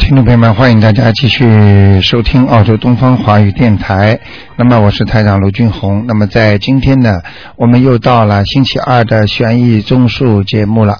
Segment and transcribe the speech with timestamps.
[0.00, 4.18] 听众朋友们，欢迎大家继续收听澳洲东方华语电台。
[4.56, 6.04] 那么我是台长卢俊宏。
[6.08, 7.20] 那么在今天呢，
[7.54, 10.96] 我们又到了星期二的悬疑综述节目了。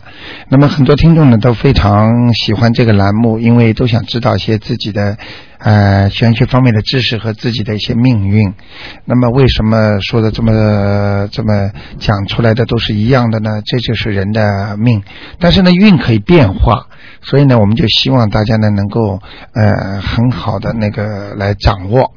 [0.48, 5.16] 那么很多听众呢都非常喜欢这个栏目，因为都想知道一些自己的
[5.60, 8.54] 呃玄学方面的知识和自己的一些命运。
[9.04, 13.62] 那么为什么说的这么这么讲出来的都是一样的呢？
[13.64, 15.02] 这就是人的命。
[15.38, 16.86] 但是呢，运可以变化。
[17.22, 19.20] 所以呢，我们就希望大家呢能够
[19.52, 22.14] 呃很好的那个来掌握。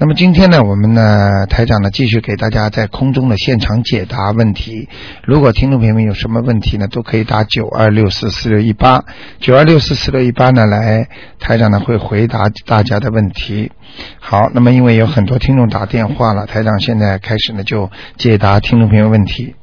[0.00, 4.88] 那么今天呢，我们呢台长呢继续给大家在空中的现场解答问题。
[5.24, 9.04] 如果听众朋友们有什么问题呢，都可以打九二六四四六一八
[9.40, 11.08] 九二六四四六一八呢来
[11.40, 13.72] 台长呢会回答大家的问题。
[14.20, 19.56] 好，那么因为有很多听众打电话了，台长现在开始呢就解答听众朋友问题。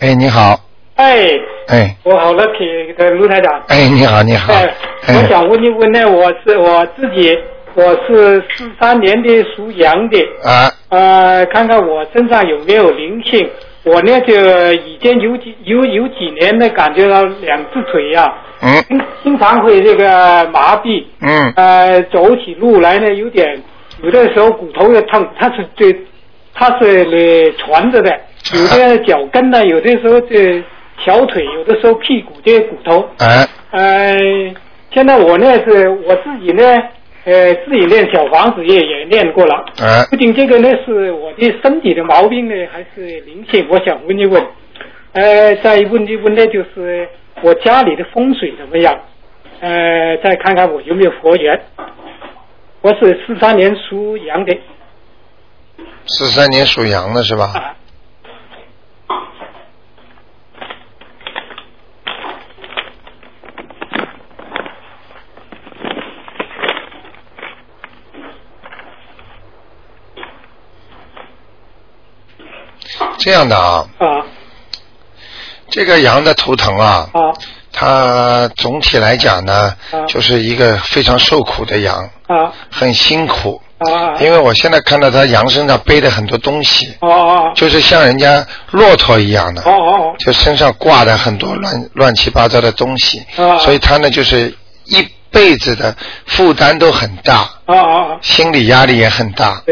[0.00, 0.69] 哎，你好。
[1.00, 1.30] 哎，
[1.68, 3.58] 哎，我好了，铁的卢台长。
[3.68, 4.52] 哎，你好，你好。
[4.52, 4.68] 哎，
[5.08, 7.38] 我想问一问呢，我是我自己，
[7.74, 10.18] 我是四三年的属羊的。
[10.44, 10.70] 啊。
[10.90, 13.48] 呃，看看我身上有没有灵性。
[13.82, 14.34] 我呢就
[14.74, 21.02] 已经有几有有几年呢，感觉到两只腿呀，嗯，经经常会这个麻痹。
[21.22, 21.50] 嗯。
[21.56, 23.58] 呃，走起路来呢有点，
[24.02, 25.96] 有的时候骨头也痛，它是对，
[26.52, 28.14] 它是来传着的。
[28.52, 30.62] 有的脚跟呢，有的时候这。
[31.04, 34.18] 小腿有的时候屁股这些骨头，哎，呃，
[34.92, 36.62] 现在我呢是我自己呢，
[37.24, 44.44] 呃，自己练小房子也也练过了，哎，不仅这个呢是我的身体的毛病呢，还是灵性，我想问一问，
[45.12, 47.08] 呃，再问一问呢就是
[47.42, 48.98] 我家里的风水怎么样，
[49.60, 51.60] 呃，再看看我有没有佛缘，
[52.82, 54.58] 我是四三年属羊的，
[56.06, 57.52] 四三年属羊的是吧？
[57.54, 57.76] 啊。
[73.20, 74.06] 这样的啊，啊，
[75.68, 77.20] 这个羊的图腾啊，啊，
[77.70, 79.76] 它总体来讲呢，
[80.08, 86.96] 就是一个非常受苦的羊，啊，很辛苦，啊，因为我现在看到它羊身上背的很多东西，
[87.54, 94.56] 就是像人家骆驼一样的，哦哦，就身上挂的很多乱乱七八糟的东西，啊，所以它呢就是
[94.86, 95.94] 一辈子的
[96.24, 99.62] 负担都很大，啊啊，心理压力也很大，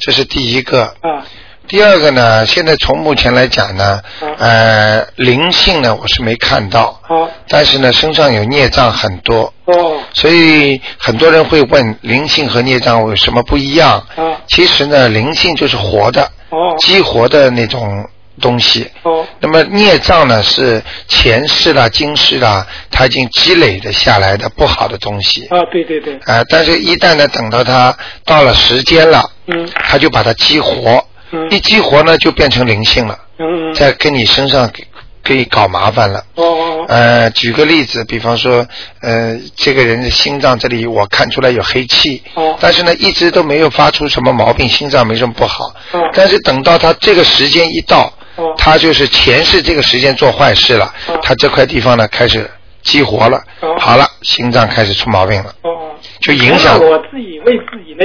[0.00, 1.22] 这是第一个，啊。
[1.68, 4.00] 第二个呢，现在从目前来讲呢，
[4.38, 13.98] 呃，灵性呢我是没看到，好，但是呢身上有孽障很多，哦，所以很多人会问灵性和孽障有什么不一样？
[14.16, 18.08] 啊，其实呢，灵性就是活的，哦，激活的那种
[18.40, 18.90] 东西。
[19.02, 25.46] 哦，那么孽障呢是前世啦、今世啦，它已经积累的下来的不好的东西。
[25.50, 31.04] 啊，对对对，啊，但是一旦呢等到它到了时间了，嗯，它就把它激活。
[31.30, 31.50] 嗯。
[31.50, 33.70] 一激活呢，就变成灵性了，嗯。
[33.70, 34.84] 嗯，在跟你身上给
[35.22, 36.24] 可以搞麻烦了。
[36.36, 38.66] 哦哦，呃，举个例子，比方说，
[39.02, 42.56] 呃，这个人的心脏这里我看出来有黑气，哦。
[42.60, 45.66] 但是呢，一直都没有发出什么毛病，心脏没什么不好。
[45.92, 46.10] 哦。
[46.14, 48.54] 但是等到他这个时间一到，哦。
[48.56, 51.18] 他就是前世这个时间做坏事了，哦。
[51.22, 52.48] 他这块地方呢开始
[52.82, 53.76] 激活了，哦。
[53.78, 56.78] 好了，心脏开始出毛病了，哦哦，就影响。
[56.80, 58.04] 那我自己为自己呢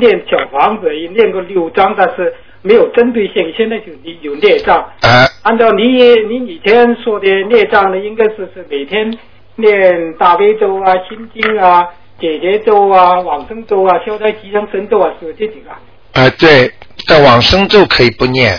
[0.00, 2.34] 练小房子，也练过六章，但是
[2.66, 3.92] 没有针对性，现在就
[4.22, 4.82] 有孽障。
[5.02, 5.82] 哎、按照你
[6.30, 9.14] 你以前说的孽障呢，应该是是每天
[9.56, 11.84] 念大悲咒啊、心经啊、
[12.18, 15.70] 解结咒啊、往生咒啊、消灾吉祥神咒啊，是这几个。
[16.14, 16.72] 哎、对，
[17.06, 18.58] 但往生咒可以不念。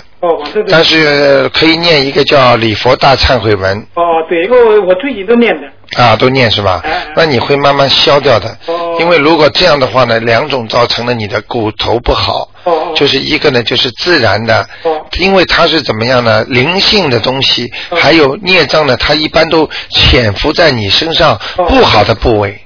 [0.70, 5.68] 但是可以念一个叫礼佛大忏悔文哦，对，我我自己都念的。
[6.02, 6.84] 啊，都念是吧？
[7.16, 8.98] 那你会慢慢消掉的哦。
[9.00, 12.50] 因为如果这样的话呢，两种造成了你的骨头不好。
[12.96, 16.44] 就是一个呢，就是自然的哦，因为它是怎么样呢？
[16.46, 22.60] 灵性的东西，哦还有孽障呢，它一般都潜伏在你身上哦不好的部位。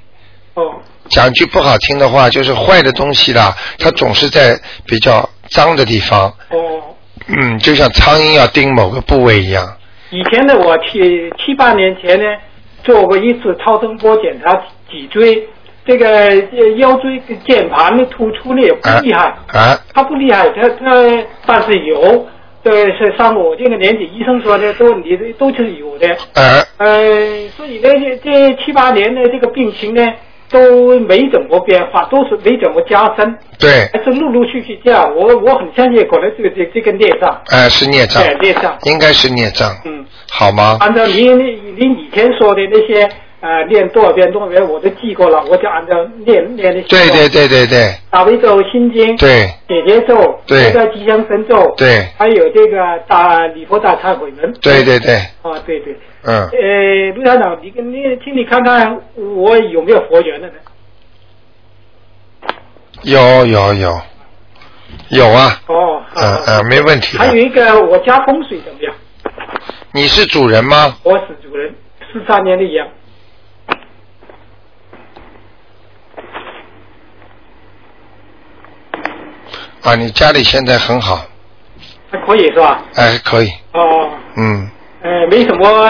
[0.54, 0.64] 哦
[1.10, 6.34] 讲句不好听的话，就是坏的东西啦，它总是在比较脏的地方。
[7.27, 9.63] 哦，嗯，就像苍蝇要叮某个部位一样。
[10.12, 11.00] 以前呢，我七
[11.38, 12.25] 七八年前呢，
[12.83, 14.56] 做过一次超声波检查
[14.89, 15.48] 脊椎，
[15.86, 19.36] 这个呃腰椎键盘的突出呢也不厉害。
[19.54, 22.27] 啊他不厉害，他他但是有，
[22.63, 26.10] 对是上我这个年纪，医生说的都你都是有的。
[26.33, 30.01] 啊呃，所以呢，这这七八年的这个病情呢，
[30.50, 35.13] 都没怎么变化，都是没怎么加深，对，还是陆陆续续这样。
[35.16, 38.78] 我我很相信，可能这个这这个孽障，哎、是孽障对，孽障。
[38.84, 40.78] 应该是孽障，嗯，好吗？
[40.80, 41.38] 按照您
[41.78, 43.07] 您以前说的那些
[43.42, 45.96] 呃念多少遍多少遍，我都记过了，我就按照
[46.26, 46.82] 念念的。
[46.84, 47.30] 对对。
[47.30, 52.78] 对对对大悲咒、心经、对解结咒、对这个吉祥神咒，对还有这个
[53.08, 54.54] 大礼佛大忏悔文。
[54.62, 55.96] 对对对，啊，对对。
[56.24, 60.54] 嗯，呃，陆校长，你跟你请你看看我有没有佛缘的呢？
[63.04, 64.02] 有有有
[65.10, 67.18] 有啊，哦，好嗯嗯，没问题。
[67.18, 68.94] 还有一个，我家风水怎么样？
[69.94, 70.98] 你是主人吗？
[71.04, 71.74] 我是主人，
[72.12, 72.86] 四三年的羊。
[79.84, 81.26] 啊，你家里现在很好，
[82.12, 82.81] 还可以是吧？
[82.96, 84.70] 哎，可以，哦，嗯，
[85.02, 85.90] 呃，没什么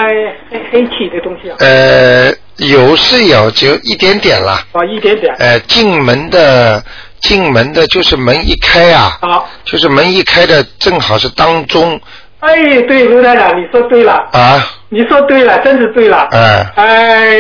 [0.52, 4.62] 黑黑气的东西啊，呃，有是有，只有一点点啦。
[4.74, 5.34] 啊，一点点。
[5.40, 6.84] 呃，进门的
[7.22, 12.00] 进门的就是门一开啊，好，就是门一开的正好是当中。
[12.42, 16.28] 哎，对，刘台长，你说对了，啊，你说对了，真是对了。
[16.32, 17.36] 哎哎，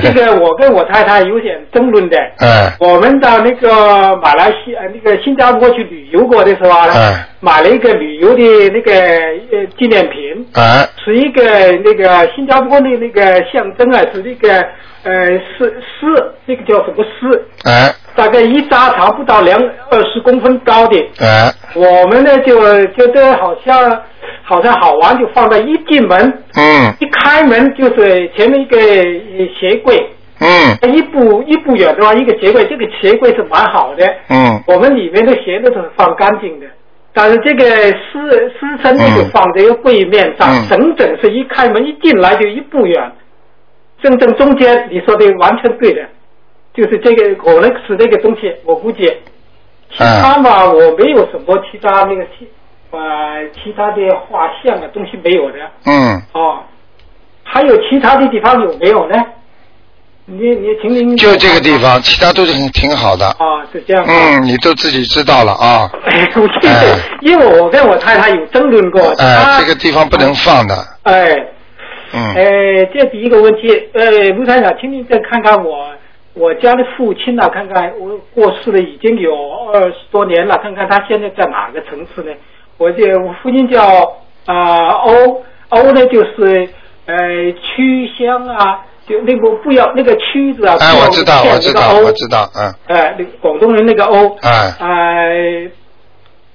[0.00, 2.16] 这个我跟我太太有点争论的。
[2.38, 11.42] 哎我们到那个马来西亚、那个新加坡去旅游过的时候啊，嗯买了一个旅游的那个呃纪念品，哎是一个
[11.84, 14.64] 那个新加坡的那个象征啊，是那个
[15.02, 15.12] 呃
[15.58, 17.44] 狮狮，那个叫什么狮？
[17.64, 19.60] 哎大概一扎长不到两
[19.90, 20.96] 二十公分高的。
[21.18, 24.00] 哎我们呢就觉得好像
[24.46, 26.20] 好像好玩，就放在一进门
[26.54, 26.94] 嗯。
[27.00, 30.06] 一开门就是前面一个呃鞋柜，
[30.40, 30.94] 嗯。
[30.94, 34.06] 一步一步远的话，一个鞋柜，这个鞋柜是蛮好的。
[34.28, 34.62] 嗯。
[34.66, 36.66] 我们里面的鞋都是放干净的，
[37.14, 40.68] 但是这个狮狮身呢嗯就放在一个柜面上，嗯。
[40.68, 43.12] 整整是一开门一进来就一步远，
[44.02, 46.02] 正正中间你说的完全对的，
[46.74, 49.10] 就是这个可能是这个东西，我估计，
[49.90, 52.46] 其他嘛我没有什么其他那个其
[52.96, 56.62] 呃其他的画像的东西没有的嗯，哦，
[57.42, 59.16] 还有其他的地方有没有呢？
[60.26, 63.26] 你你请您就这个地方，其他都是很挺好的。
[63.26, 64.08] 啊，是这样啊。
[64.10, 65.90] 嗯，你都自己知道了啊。
[66.06, 70.74] 哎， 我记哎得，因为我跟我太太有争论过，哎，这个地方不能放的。
[71.02, 71.28] 哎，
[72.14, 75.90] 嗯哎，这第一个问题，呃，卢台长，请您再看看我
[76.32, 79.30] 我家的父亲呢，看看我过世了已经有
[79.74, 82.32] 二十多年了，看看他现在在哪个城市呢？
[82.78, 83.82] 我这我父亲叫
[84.46, 86.68] 啊欧欧呢，就是
[87.06, 87.14] 呃
[87.52, 95.70] 曲香啊，就那个不要那个曲字啊，我知道，欠我知道，那个欧我知道，嗯，哎，那广东人那个欧，哎呃，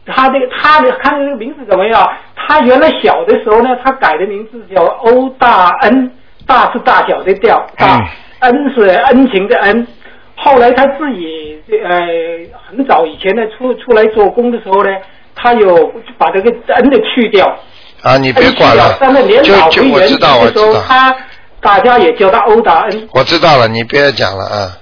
[0.06, 2.08] 他这个他的看这个名字怎么样？
[2.36, 6.12] 他原来小的时候呢，他改的名字叫欧大恩，
[6.48, 8.08] 大是大小的调，大、嗯
[8.40, 9.86] 恩是恩情的恩。
[10.36, 12.00] 后来他自己呃
[12.70, 14.90] 很早以前呢出出来做工的时候呢，
[15.42, 17.48] 他有把这个恩的去掉，
[18.02, 21.16] 啊，你别管了但是年，就老就我知道，我知道，他
[21.62, 23.10] 大家也叫他欧大恩。
[23.14, 24.78] 我知道了，你别讲了啊，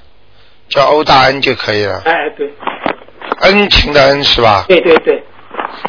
[0.68, 2.51] 叫欧大恩就可以了，哎，对，
[3.42, 4.65] 恩情的恩是吧？
[4.68, 5.24] 对对对。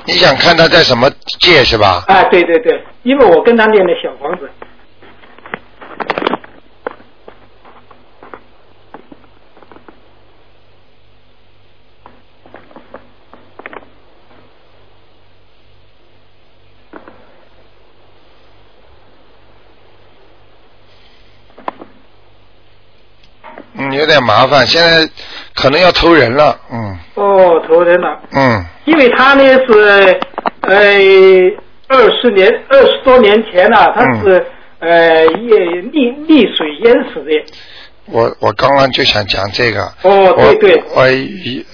[0.04, 1.08] 你想看他在什么
[1.40, 2.04] 界是吧？
[2.08, 4.50] 哎，对对对，因为我跟他念的小房子。
[23.80, 25.08] 嗯，有点麻烦，现在
[25.54, 26.96] 可能要投人了，嗯。
[27.14, 28.64] 哦，投人了，嗯。
[28.84, 30.20] 因为他呢是
[30.62, 30.78] 呃
[31.88, 34.46] 二十年二十多年前啊，他是、
[34.78, 37.30] 呃溺溺溺水淹死的。
[38.06, 39.82] 我我刚刚就想讲这个。
[40.02, 40.82] 哦对对。
[40.94, 41.06] 我我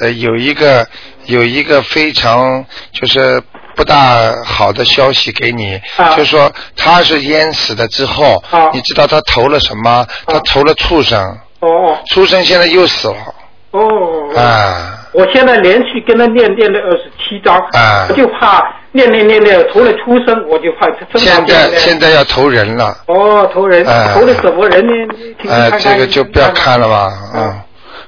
[0.00, 0.86] 呃有一个
[1.26, 3.40] 有一个非常就是
[3.76, 6.16] 不大好的消息给你，啊。
[6.16, 8.70] 就说他是淹死的之后，啊。
[8.72, 10.06] 你知道他投了什么？
[10.26, 11.98] 他投了畜生，哦。
[12.06, 13.16] 出生现在又死了，
[13.72, 13.80] 哦。
[13.80, 14.36] 哦。
[14.36, 15.00] 啊。
[15.12, 18.06] 我现在连续跟他念念了二十七章，啊。
[18.08, 18.60] 我就怕
[18.92, 25.14] 念念念念除了出生，我就怕身现在现在要投人了，哦投人、哎投的什么人呢？
[25.40, 27.60] 请您呃，看看这个就不要看了吧，嗯嗯，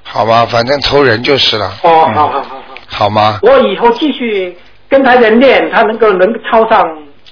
[0.02, 2.14] 好吧，反正投人就是了，哦，嗯。
[2.14, 2.42] 好好好。
[2.42, 2.62] 好。
[2.88, 3.38] 好吗？
[3.42, 4.56] 我以后继续
[4.88, 6.82] 跟他在念，他能够能抄上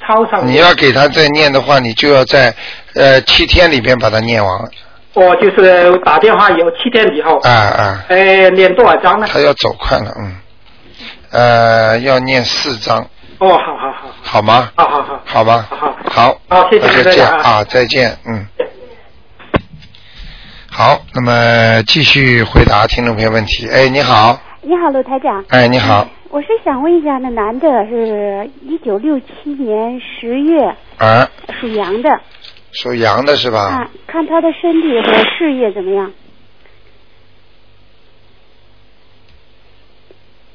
[0.00, 0.46] 超上。
[0.46, 2.54] 你要给他再念的话，你就要在
[2.94, 4.58] 呃七天里边把它念完，
[5.14, 9.26] 我就是打电话有七天以后，啊啊，哎，念多少章呢？
[9.30, 10.36] 他要走快了，嗯，
[11.30, 12.98] 呃，要念四章，
[13.38, 14.42] 哦，好好好，好。
[14.42, 14.72] 吗？
[14.76, 15.96] 好好好，好吧，好好。
[16.10, 17.14] 好，好谢谢那就台长啊。
[17.14, 18.46] 这样啊，再见，嗯。
[20.68, 23.68] 好，那么继续回答听众朋友问题。
[23.68, 25.44] 哎，你好，你好，卢台长。
[25.48, 31.28] 哎，你好，我是想问一下，那男的是一九六七年十月啊，
[31.60, 32.10] 属羊的
[32.74, 33.60] 属羊的是吧？
[33.70, 36.12] 啊，看他的身体和事业怎么样？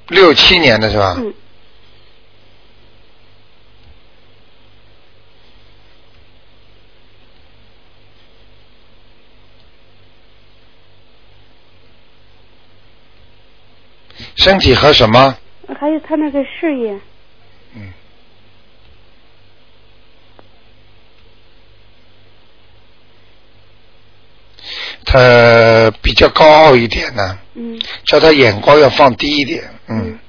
[0.07, 1.15] 六七年的是吧？
[1.17, 1.33] 嗯，
[14.35, 15.37] 身体和什么？
[15.79, 16.99] 还有他那个事业，
[17.75, 17.93] 嗯。
[25.05, 27.79] 他比较高傲一点呢，嗯。
[28.05, 30.19] 叫他眼光要放低一点，嗯，嗯。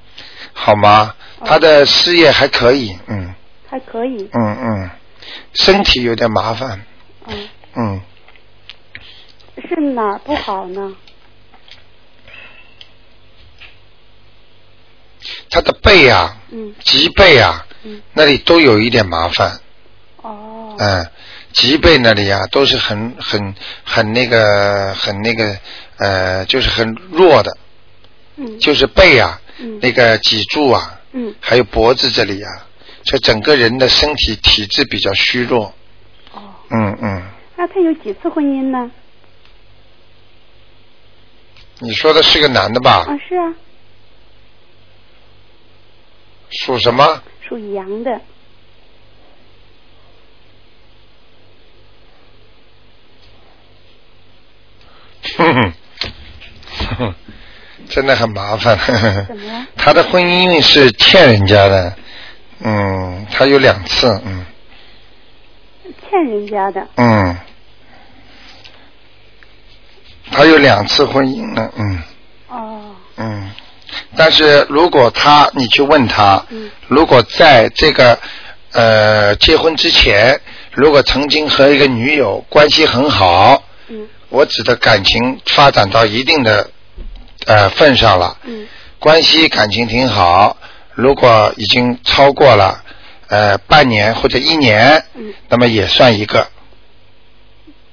[0.53, 1.15] 好吗？
[1.39, 1.45] 哦。
[1.47, 3.33] 他的事业还可以，嗯。
[3.69, 4.89] 还可以，嗯嗯，
[5.53, 6.83] 身体有点麻烦，
[7.27, 8.01] 嗯，嗯，
[9.69, 10.93] 是哪儿不好呢？
[15.49, 16.73] 他的背啊、嗯。
[16.83, 19.59] 脊背啊嗯，那里都有一点麻烦，
[20.21, 21.09] 哦，嗯，
[21.53, 25.57] 脊背那里啊都是很很很那个很那个
[25.97, 27.57] 呃，就是很弱的，
[28.37, 28.59] 嗯。
[28.59, 29.79] 就是背啊，嗯。
[29.81, 31.33] 那个脊柱啊，嗯。
[31.39, 32.49] 还有脖子这里啊，
[33.03, 35.73] 这整个人的身体体质比较虚弱，
[36.33, 37.23] 哦，嗯嗯，
[37.57, 38.91] 那他有几次婚姻呢？
[41.79, 43.05] 你说的是个男的吧？
[43.07, 43.53] 啊，是啊，
[46.51, 47.23] 属什么？
[47.47, 48.21] 属羊的，
[57.89, 58.77] 真的很麻烦。
[59.27, 59.67] 怎么了？
[59.75, 61.93] 他的婚姻运是欠人家的，
[62.59, 64.45] 嗯，他有两次，嗯。
[66.09, 67.37] 欠人家的，嗯，
[70.31, 72.03] 他有两次婚姻了，嗯。
[72.49, 72.81] 哦，
[73.17, 73.49] 嗯，
[74.15, 76.69] 但是如果他你去问他，嗯。
[76.87, 78.17] 如果在这个
[78.73, 80.39] 呃结婚之前，
[80.71, 83.61] 如果曾经和一个女友关系很好，嗯
[84.31, 86.71] 我指的感情发展到一定的
[87.45, 88.67] 呃份上了，嗯。
[88.97, 90.57] 关系感情挺好，
[90.93, 92.83] 如果已经超过了
[93.29, 96.47] 呃半年或者一年，嗯，那么也算一个，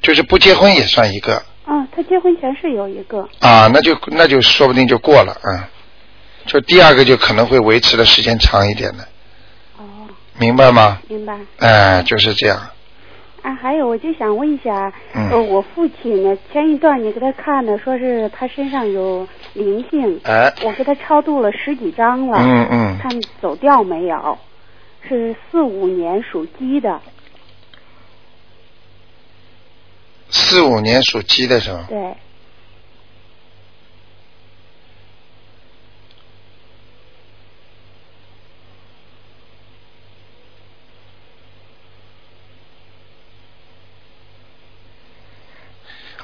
[0.03, 1.43] 就是不结婚也算一个。
[1.65, 5.65] 啊，他结婚前是有一个，啊，那就那就说不定就过了，嗯，
[6.47, 9.09] 就第二个就可能会维持的时间长一点的，
[9.79, 9.83] 哦，
[10.39, 11.01] 明白吗？
[11.09, 11.39] 明白。
[11.59, 12.71] 哎、就是这样，
[13.49, 15.31] 啊，还有，我就想问一下，嗯。
[15.31, 24.37] 呃，我父亲呢，前一段你给他看的，说是他身上有灵性，哎、我给他超度了十几张了，嗯嗯，看走掉没有？
[25.09, 27.01] 是四五年属鸡的，
[30.29, 32.15] 四五年属鸡的时候，对，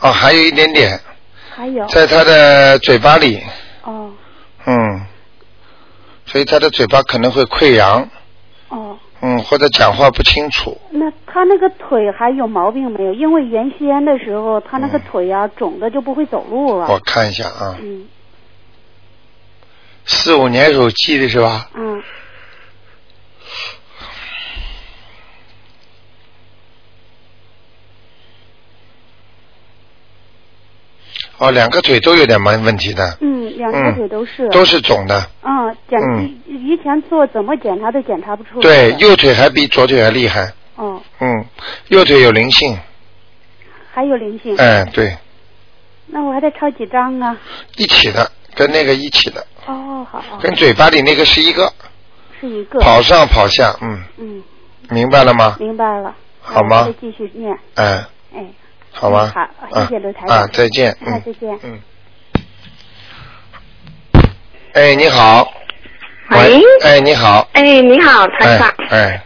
[0.05, 1.01] 哦，还有一点点。
[1.57, 3.43] 还有，在他的嘴巴里，
[3.85, 4.13] 哦。
[4.67, 5.07] 嗯，
[6.27, 8.07] 所以他的嘴巴可能会溃疡，
[8.69, 13.15] 哦，嗯，或者讲话不清楚，那他那个腿还有毛病没有？
[13.15, 16.87] 因为原先的时候，他那个腿啊肿的就不会走路了。
[16.89, 18.07] 我看一下啊，嗯。
[20.05, 21.71] 四五年属鸡的是吧？
[21.75, 22.03] 嗯
[31.39, 34.49] 哦，两个腿都有点问问题的，嗯，两个腿都是。
[34.51, 38.63] 都是肿的，嗯，检嗯以以前做怎么检查都检查不出来。
[38.63, 41.45] 对，右腿还比左腿还厉害，哦，嗯，
[41.89, 42.79] 右腿有灵性，
[43.93, 44.57] 还有灵性。
[44.57, 45.17] 哎，对，
[46.07, 47.37] 那我还得抄几张啊？
[47.77, 51.73] 一起的，跟那个一起的，哦，好，跟嘴巴里那个是一个，
[52.41, 52.79] 是一个。
[52.81, 54.43] 跑上跑下，嗯，嗯，
[54.91, 55.57] 明白了吗？
[55.59, 56.15] 明白了。
[56.47, 58.45] 好吗再继续念，哎，哎。
[58.95, 59.33] 好吗？
[59.35, 60.39] 好，谢谢刘台啊长。
[60.39, 61.59] 啊，再见，啊嗯，再见。
[61.65, 61.81] 嗯。
[64.73, 65.53] 哎，你好。
[66.31, 67.47] 喂哎，你好。
[67.53, 68.75] 哎，你好，台哎长。
[68.91, 69.23] 哎，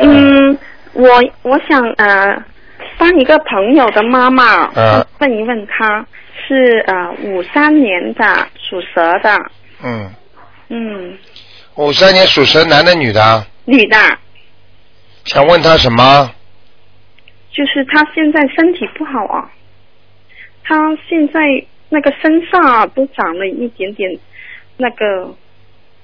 [0.00, 0.58] 嗯，
[0.92, 1.08] 我
[1.42, 2.42] 我想呃，
[2.98, 6.06] 帮一个朋友的妈妈嗯问一问她
[6.46, 9.36] 是呃五三年的属蛇的，
[9.82, 10.10] 嗯，
[10.68, 11.18] 嗯，
[11.74, 13.44] 五三年属蛇，男的女的啊？
[13.64, 13.96] 女的，
[15.24, 16.30] 想问他什么？
[17.52, 19.50] 就是他现在身体不好啊，
[20.62, 21.40] 他现在
[21.88, 24.18] 那个身上啊都长了一点点
[24.76, 25.34] 那个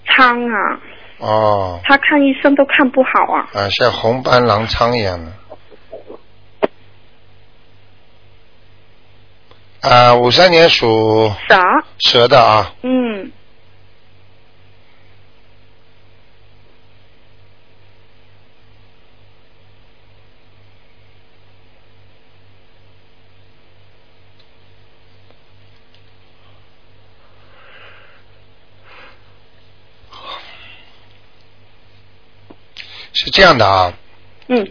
[0.04, 0.80] 疮啊，
[1.18, 5.32] 哦，他看医生都看不好啊，啊，像红斑狼疮一样的。
[9.88, 11.56] 啊，五三年属蛇，
[12.00, 13.30] 蛇的啊，嗯，
[33.12, 33.93] 是这样的啊，
[34.49, 34.66] 嗯，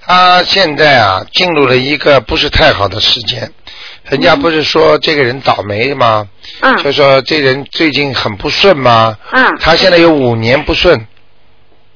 [0.00, 3.52] 他现在啊进入了一个不是太好的时间，
[4.08, 6.26] 人家不是说这个人倒霉吗？
[6.62, 9.18] 嗯，就说这人最近很不顺吗？
[9.32, 10.98] 嗯，他现在有五年不顺，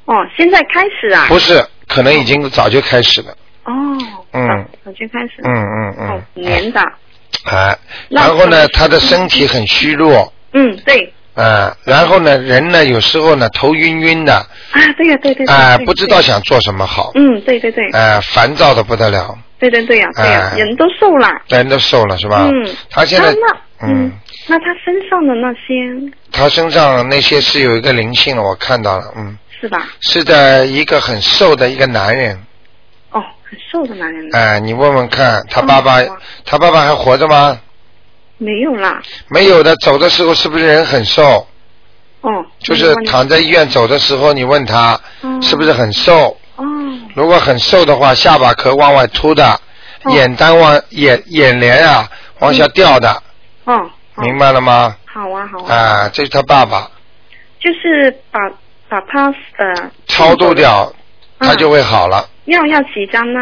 [0.04, 1.24] 哦，现在开始啊？
[1.28, 3.34] 不是，可能已经早就开始了。
[3.64, 3.72] 哦，
[4.32, 4.46] 嗯。
[4.84, 6.80] 早早就开始，嗯嗯哦嗯，，五年的，
[7.44, 7.78] 哎，
[8.10, 22.48] 那然后呢，他的身体很虚弱，嗯，对，啊，然后呢，人呢有时候呢头晕晕的，啊，对呀，对对对，啊，对不知道，想做什么好，嗯，对对对，啊，烦躁的不得了，对对对呀，对呀，哎人都瘦了，人都瘦了是吧？
[22.50, 23.30] 嗯，他现在
[23.82, 24.12] 嗯嗯，
[24.48, 29.86] 那他身上的那些他身上那些是有一个灵性的，我看到了，嗯，是吧？
[30.00, 32.34] 是的一个很瘦的一个男人，
[33.10, 36.16] 哦，很瘦的男人，哎，你问问看，他爸爸哦，
[36.46, 37.60] 他爸爸还活着吗？
[38.38, 41.46] 没有啦，没有的，走的时候是不是人很瘦？
[42.20, 46.36] 哦，就是躺在医院走的时候，你问他哦是不是很瘦？
[46.56, 46.64] 哦，
[47.14, 49.48] 如果很瘦的话，下巴壳往外凸的，
[50.02, 52.08] 哦眼单往眼眼帘啊
[52.40, 53.10] 往下掉的，
[53.64, 53.74] 哦，
[54.16, 54.96] 哦明白了吗？
[55.04, 56.90] 好啊，好啊，啊，这是他爸爸
[57.60, 58.40] 就是把
[58.88, 60.92] 把他呃超度掉，
[61.38, 62.28] 嗯他就会好了。
[62.46, 63.40] 要要几张呢？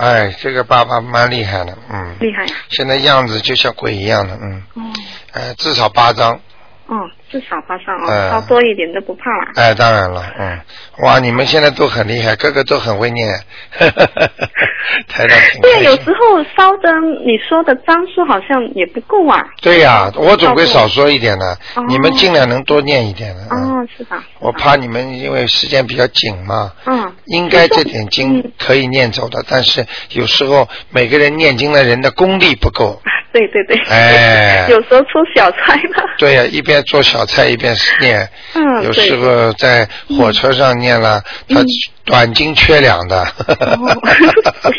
[0.00, 2.46] 哎，这个爸爸蛮厉害的，嗯，厉害。
[2.46, 2.54] 呀！
[2.70, 4.92] 现在样子就像鬼一样的，嗯，嗯
[5.32, 6.40] 哎，至少八张，
[6.86, 6.96] 哦，
[7.30, 9.52] 至少八张嗯哦，烧多一点都不怕啦。
[9.54, 10.58] 哎，当然了，嗯，
[11.04, 13.28] 哇，你们现在都很厉害，个个都很会念，
[15.08, 16.90] 台长挺对，有时候烧的
[17.24, 19.44] 你说的张数好像也不够啊。
[19.62, 21.46] 对呀、我总归少说一点的，
[21.76, 23.42] 哦你们尽量能多念一点的。
[23.50, 24.22] 嗯哦，是吧？
[24.40, 33.00] 我怕你们因为时间比较紧嘛，嗯，应该这点经嗯可以念走的，但是有时候每个人念经的人的功力不够。
[33.04, 33.80] 啊 对对对。
[33.88, 36.04] 哎 有时候出小差了。
[36.18, 41.66] 对呀、一边做小菜一边念，嗯，有时候在火车上念了，他嗯。
[42.04, 43.78] 短斤缺两的，哦。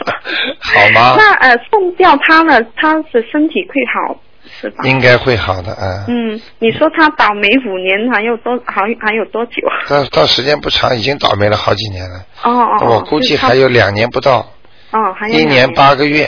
[0.59, 1.15] 好吗？
[1.17, 4.19] 那呃，送掉他了，他的身体会好
[4.59, 4.83] 是吧？
[4.83, 6.03] 应该会好的，啊。
[6.09, 9.61] 嗯，你说他倒霉五年还有多还还有多久？
[9.87, 14.39] 到到时间不长，已经倒霉了好几年了，哦哦哦，我估计还有两年不到，
[14.91, 16.25] 哦，还有一两年八个月，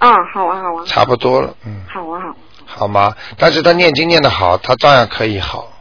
[0.00, 1.82] 哦，好啊好啊，差不多了，嗯。
[1.86, 2.34] 好啊好啊，
[2.76, 3.14] 好吗？
[3.38, 5.72] 但是他念经念得好，他照样可以好。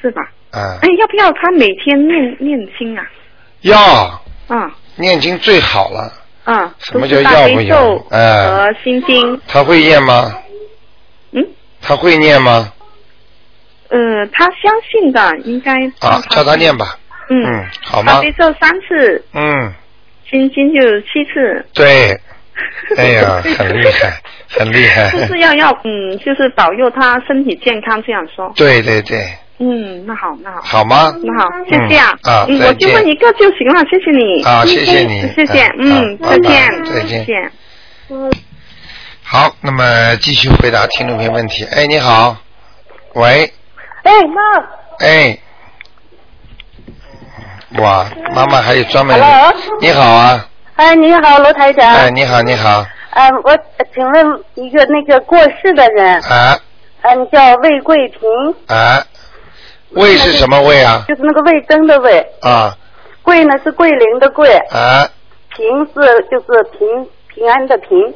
[0.00, 0.22] 是吧？
[0.50, 3.04] 嗯、哎，要不要他每天念念经啊？
[3.62, 6.12] 要嗯念经最好了。
[6.44, 9.40] 嗯，什么叫要不要咒哎和心经。
[9.46, 10.38] 他会念吗？
[11.32, 11.46] 嗯，
[11.80, 12.72] 他会念吗？
[13.88, 13.98] 呃，
[14.32, 16.76] 他相信的，应该啊，叫他念。
[16.76, 16.98] 吧。
[17.30, 18.32] 嗯，嗯，好吗大悲？
[18.32, 19.74] 咒三次，嗯，
[20.30, 21.64] 心经就七次。
[21.74, 22.18] 对。
[22.96, 25.10] 哎呀，很厉害，很厉害。
[25.10, 28.52] 就是要要嗯，就是保佑他身体健康，这样说。
[28.56, 30.60] 对对对，嗯，那好，那好。
[30.62, 31.14] 好吗？
[31.22, 32.18] 那好，谢谢啊。
[32.22, 34.42] 嗯啊嗯，再见我就问一个就行了，谢谢你。
[34.44, 37.52] 啊谢谢你谢谢，嗯，啊再见，再见。
[39.22, 41.64] 好，那么继续回答听众朋友问题。
[41.64, 42.34] 哎，你好，
[43.14, 43.52] 喂，
[44.04, 44.40] 哎妈，
[45.06, 45.38] 哎，
[47.78, 49.54] 哇，妈妈还有专门 Hello？
[49.82, 51.92] 你好啊，哎，你好，罗台长。
[51.92, 56.58] 哎，你好，你好，呃，我呃请问一个那个过世的人，啊
[57.02, 58.20] 嗯、叫魏桂平，
[58.66, 59.02] 啊，
[59.90, 61.04] 魏是什么魏啊？
[61.08, 62.76] 就是那个魏征的魏，啊
[63.22, 65.08] 桂呢是桂林的桂，啊，
[65.48, 65.92] 平是
[66.30, 68.14] 就是平平安的平。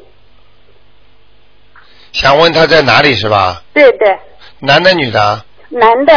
[2.12, 3.62] 想问他在哪里是吧？
[3.72, 4.18] 对对，
[4.58, 5.44] 男的女的啊？
[5.70, 6.14] 男的，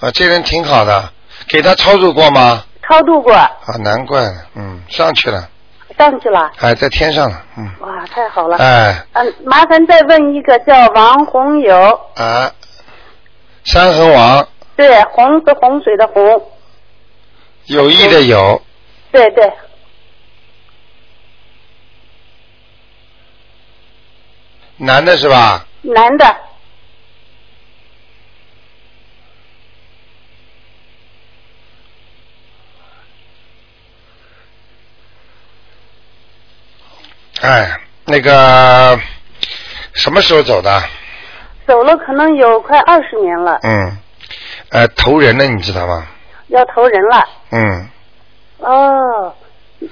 [0.00, 1.12] 啊，这人挺好的，
[1.48, 2.64] 给他操作过吗？
[2.90, 3.52] 超度过，啊，
[3.84, 4.20] 难怪，
[4.56, 5.48] 嗯，上去了，
[5.96, 6.50] 上去了。
[6.58, 8.56] 哎，在天上了，嗯，哇，太好了。
[8.56, 9.06] 哎。
[9.12, 11.76] 嗯，麻烦再问一个叫王洪友，
[12.16, 12.50] 啊，
[13.62, 16.50] 山河王，对，洪是洪水的洪，
[17.66, 18.60] 有意的有，
[19.12, 19.52] 对对，
[24.78, 25.64] 男的是吧？
[25.82, 26.36] 男的，
[37.42, 37.70] 哎，
[38.04, 38.98] 那个
[39.94, 40.70] 什么时候走的？
[41.66, 43.96] 走了可能有快二十年了，嗯，
[44.70, 46.06] 呃，投人了，你知道吗？
[46.48, 47.24] 要投人了。
[47.52, 47.88] 嗯，
[48.58, 49.32] 哦，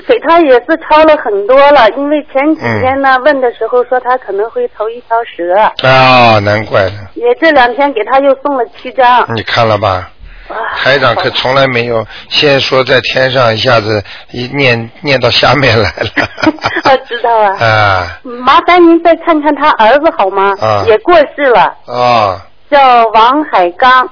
[0.06, 5.54] 给他也是抄了很多了，因为前几天呢、问的时候说他可能会投一条蛇，
[5.88, 9.24] 啊，难怪的，也这两天给他又送了七张。
[9.34, 10.11] 你看了吧？
[10.48, 16.28] 哇台长可从来没有先说在天上，一下子一念念到下面来了。
[16.84, 17.56] 我知道啊。
[17.64, 20.54] 啊麻烦您再看看他儿子好吗？
[20.61, 24.08] 啊也过世了，啊，叫王海刚，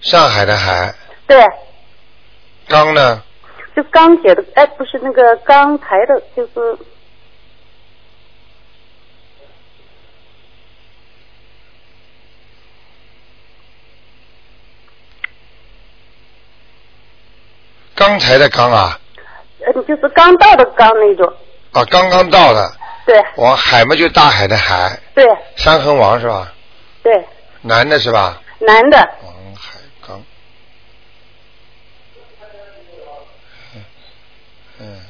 [0.00, 0.92] 上海的海，
[1.26, 1.44] 对，
[2.68, 3.22] 刚呢？
[3.76, 6.76] 就钢铁的，哎，不是那个钢材的，就是
[18.00, 18.98] 刚才的刚啊，
[19.60, 21.30] 嗯，就是刚到的刚那种，
[21.72, 22.72] 啊，刚刚到的，
[23.04, 23.22] 对。
[23.36, 25.22] 王海嘛就大海的海，对。
[25.56, 26.50] 三横王是吧？
[27.02, 27.12] 对，
[27.60, 28.40] 男的是吧？
[28.60, 30.22] 男的，王海刚，
[33.74, 33.84] 嗯
[34.78, 35.00] 嗯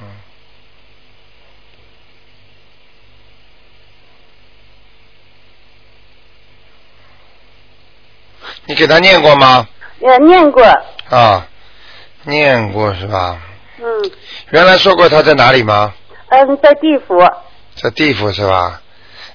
[0.00, 0.06] 嗯，
[8.64, 9.68] 你给他念过吗？
[10.00, 10.62] 呃，念过，
[11.10, 11.47] 啊，
[12.28, 13.38] 念过是吧？
[13.80, 13.86] 嗯
[14.50, 15.92] 原来说过他在哪里吗？
[16.28, 17.18] 嗯，在地府，
[17.74, 18.80] 在地府是吧？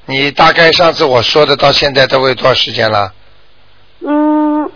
[0.06, 3.12] 你大概上次我说的到现在都会多少时间了？
[4.06, 4.70] 嗯，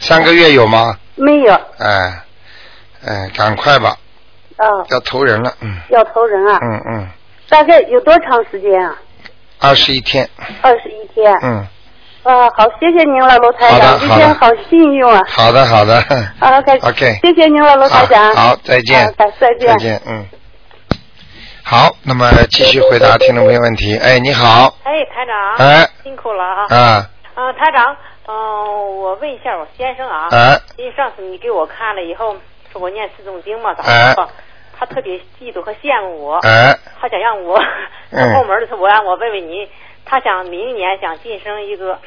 [0.00, 0.98] 三个月有吗？
[1.14, 2.22] 没有，哎，
[3.04, 3.96] 哎，赶快吧，
[4.56, 7.08] 啊，要投人了，嗯要投人啊，嗯嗯，
[7.48, 8.96] 大概有多长时间啊？
[9.60, 10.28] 二十一天，
[10.62, 11.32] 二十一天。
[11.42, 11.64] 嗯，
[12.22, 15.20] 啊，好，谢谢您了，罗台长，今天好幸运啊！
[15.28, 15.96] 好的好的，
[16.38, 18.32] 啊， OK，OK 谢谢您了，罗台长。
[18.34, 19.68] 好，再见啊，再再见。
[19.68, 20.24] 再见，嗯。
[21.64, 23.96] 好，那么继续回答听众朋友问题。
[23.96, 26.66] 哎，你好，哎，台长，哎辛苦了啊！
[26.70, 27.96] 啊嗯、台长，
[28.28, 28.34] 嗯、
[28.98, 32.36] 我问一下我先生啊，哎因为上次你给我看了以后，
[32.72, 34.28] 说我念四种经嘛，咋哎说？
[34.78, 37.58] 他特别嫉妒和羡慕我，哎，他想让我
[38.10, 39.66] 嗯后门的时候，我让我问问你，
[40.04, 41.98] 他想明年想晋升一个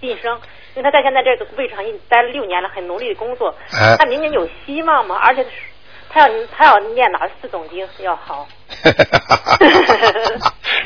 [0.00, 0.34] 晋升，
[0.74, 5.18] 因为他在现在这个位置上已经待了六年了，很努力的工作，哎他明年有希望吗？
[5.22, 5.44] 而且
[6.08, 8.46] 他要他要念哪四种经要好？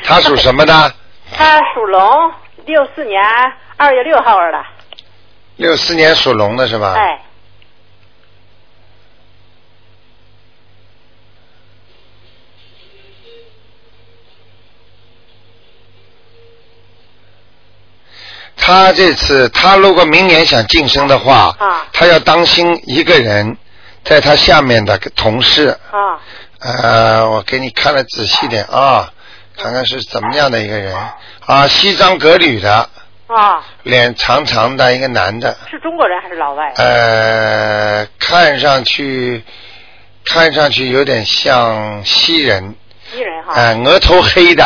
[0.03, 0.73] 他属什么的？
[1.35, 2.31] 他属龙，
[2.65, 3.21] 六四年
[3.77, 4.65] 二月六号的。
[5.57, 6.93] 六四年属龙的是吧？
[6.97, 7.21] 哎，
[18.65, 21.85] 他这次他如果明年想晋升的话，啊。
[21.93, 23.55] 他要当心一个人
[24.03, 25.67] 在他下面的同事。
[25.91, 26.17] 啊。
[26.59, 29.13] 呃，我给你看的仔细点啊，
[29.55, 30.97] 看看是怎么样的一个人。
[31.45, 32.89] 啊，西装革履的，
[33.27, 36.73] 啊，脸长长的一个男的，是中国人还是老外？
[36.77, 39.43] 呃，看上去
[40.25, 42.73] 看上去有点像西人，
[43.13, 43.53] 西人哈。
[43.53, 44.65] 呃，额头黑的，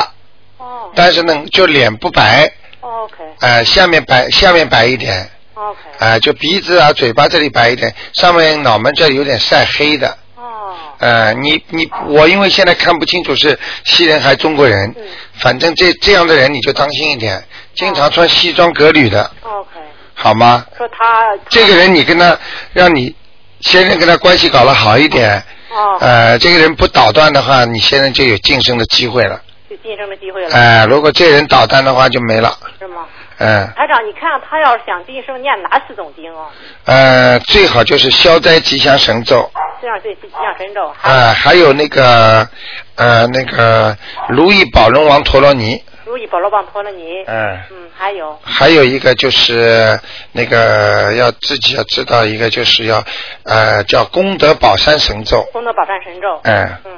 [0.57, 0.89] 哦。
[0.95, 5.77] 但是呢，就脸不白，，OK 呃，下面白下面白一点，OK。
[5.99, 10.17] 呃，就鼻子啊、嘴巴这里白一点，上面脑门这里有点晒黑的。
[10.35, 15.03] 哦，呃，你你我因为现在看不清楚是西人还是中国人，嗯
[15.39, 17.41] 反正这这样的人你就当心一点，
[17.75, 19.69] 经常穿西装革履的，OK。
[20.13, 20.65] 好吗？
[20.77, 22.37] 说他这个人你跟他
[22.73, 23.15] 让你
[23.61, 29.41] 先生跟他关系搞得好一点，哦，呃，这个人不捣乱的话，你现在就有晋升的机会了。
[29.69, 32.57] 就晋升的机会了，呃，如果这人捣蛋的话就没了。
[32.79, 33.05] 是吗？
[33.39, 36.47] 嗯、台长，你看他要是想晋升，念哪四种经哦？
[36.85, 39.49] 呃，最好就是消灾吉祥神咒，
[39.81, 42.47] 这样对吉祥神咒，啊呃，还有那个
[42.95, 43.97] 呃那个
[44.27, 48.37] 如意宝轮王陀罗尼，如意宝罗棒陀罗尼，嗯、嗯，还有。
[48.43, 49.97] 还有一个就是
[50.33, 53.03] 那个要自己要知道一个就是要
[53.43, 56.91] 呃叫功德宝山神咒，功德宝山神咒，嗯，嗯，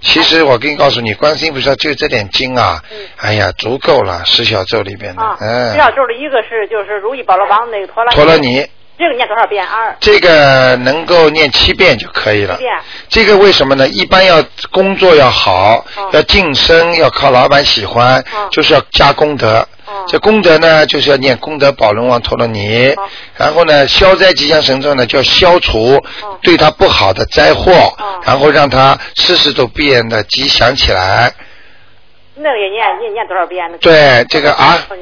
[0.00, 8.66] 其实我跟你告诉你，观世音菩萨就这点经啊，嗯哎呀足够了，十小咒里边的，啊，嗯这，小咒的一个是就是如意宝罗王那个陀罗陀罗尼
[8.98, 9.64] 这个念多少遍？
[9.64, 12.58] 二这个能够念七遍就可以了。
[13.08, 13.88] 这个为什么呢？
[13.88, 19.66] 一般要工作要好，哦要晋升，要靠老板喜欢，哦就是要加功德。
[20.08, 31.32] 哦这功德呢，就是要念功德宝轮王陀罗尼，哦然后呢，消灾吉祥神咒呢，就要消除哦对他不好的灾祸，哦然后让他事事都变得吉祥起来。
[32.34, 33.76] 那个也念念念多少遍呢？
[33.80, 34.98] 对这个啊嗯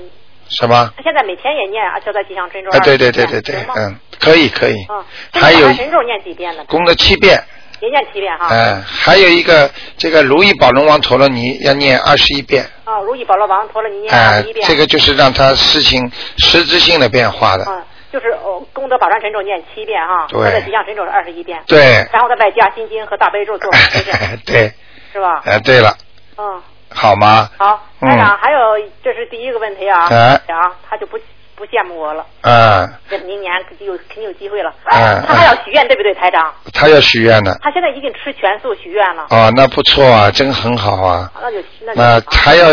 [0.49, 0.90] 什么？
[0.97, 2.71] 他现在每天也念啊，消灾吉祥神咒。
[2.71, 4.77] 啊，对对对对对嗯，可以可以。
[4.88, 6.64] 嗯，还有神咒念几遍呢？
[6.66, 7.42] 功德七遍，
[7.81, 8.49] 也念七遍哈。
[8.51, 12.64] 嗯，还有一个这个如意宝龙王陀罗尼要念二十一遍。
[12.87, 14.66] 啊，如意宝罗王陀罗尼念二哎十一，遍。
[14.66, 17.64] 这个就是让他事情实质性的变化的。
[17.68, 24.72] 嗯，就是哦，功德宝山神咒念七遍哈，对或者吉祥神咒是二十一遍，对，然后再外加心经和大悲咒做十遍， 对，
[25.12, 25.42] 是吧？
[25.44, 25.96] 哎，对了，
[26.38, 26.62] 嗯，
[26.94, 27.51] 好吗？
[27.59, 28.59] 好，嗯台长，还有
[29.03, 31.18] 这是第一个问题啊，哎啊，他就不
[31.57, 36.53] 不羡慕我了，嗯，这明年就有肯定有机会了，嗯他还要许愿，对不对，台长？
[36.73, 37.57] 他要许愿呢。
[37.62, 41.33] 他现在已经吃全素许愿了，哦，那不错啊，真很好啊。
[41.40, 42.66] 那就那就那还要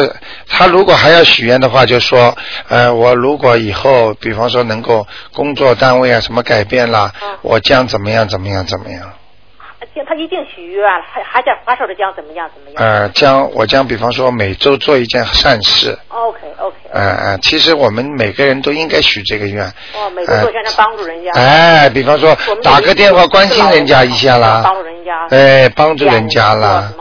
[0.48, 2.36] 他如果还要许愿的话，就说，
[2.67, 9.02] 呃，我如果以后，比方说能够工作单位啊什么改变了，嗯我将怎么样怎么样怎么样。
[10.08, 12.75] 他一定许愿了，还还在还说着将怎么样怎么样。
[12.77, 15.97] 呃，将我将比方说每周做一件善事。
[16.10, 16.75] OK OK。
[16.91, 19.65] 呃嗯，其实我们每个人都应该许这个愿。
[19.65, 21.32] 哦，每周做善事帮助人家。
[21.34, 25.27] 哎，比方说打个电话关心人家一下啦，帮助人家。
[25.29, 26.91] 哎，帮助人家啦，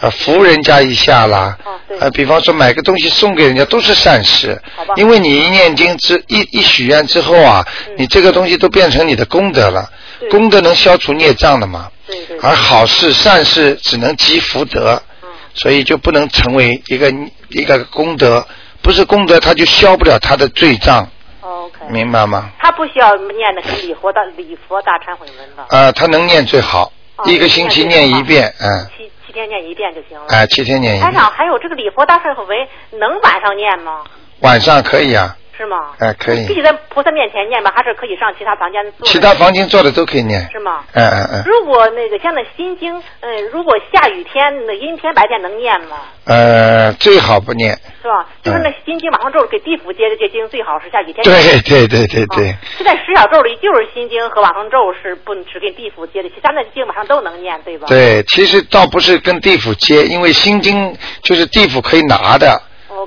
[0.00, 1.56] 呃，扶人家一下啦，
[2.00, 12.38] 啊比方说买个东西送给人家都是善事好吧，因为你一念经之一一许愿之后啊，嗯你这个东西都变成你的功德了，对功德能消除孽障的嘛，对对。
[12.40, 17.12] 而好事善事只能积福德，嗯所以就不能成为一个
[17.48, 18.46] 一个功德，
[18.82, 21.08] 不是功德他就消不了他的罪障
[21.40, 21.86] ，OK。
[21.88, 22.50] 明白吗？
[22.58, 30.24] 他不需要念的是礼佛大礼佛大忏悔文的，呃，他能念最好，哦一个星期念一遍，嗯，七七天念一遍就行了。
[30.28, 34.04] 哎，七天念一遍，台长，还有这个礼佛大忏悔文能晚上念吗？
[34.40, 35.92] 晚上可以啊，是吗？
[35.98, 37.70] 哎，可以必，须在菩萨面前念吗？
[37.76, 39.06] 还是可以上其他房间做？
[39.06, 40.82] 其他房间做的都可以念，是吗？
[40.92, 45.98] 嗯嗯嗯，如果那个像那心经，嗯，如果下雨天、那阴天、白天能念吗？
[46.24, 48.26] 呃，最好不念，是吧？
[48.42, 51.22] 就是嗯那心经往上咒给地府接的这经，最好是下雨天。
[51.24, 57.86] 对对对对对啊，是在十小咒里，就是心经和往上咒是不只给地府接的，其他那经往上都能念，对吧？。
[57.86, 62.62] 对，其实倒不是跟地府接，因为心经就是地府可以拿的，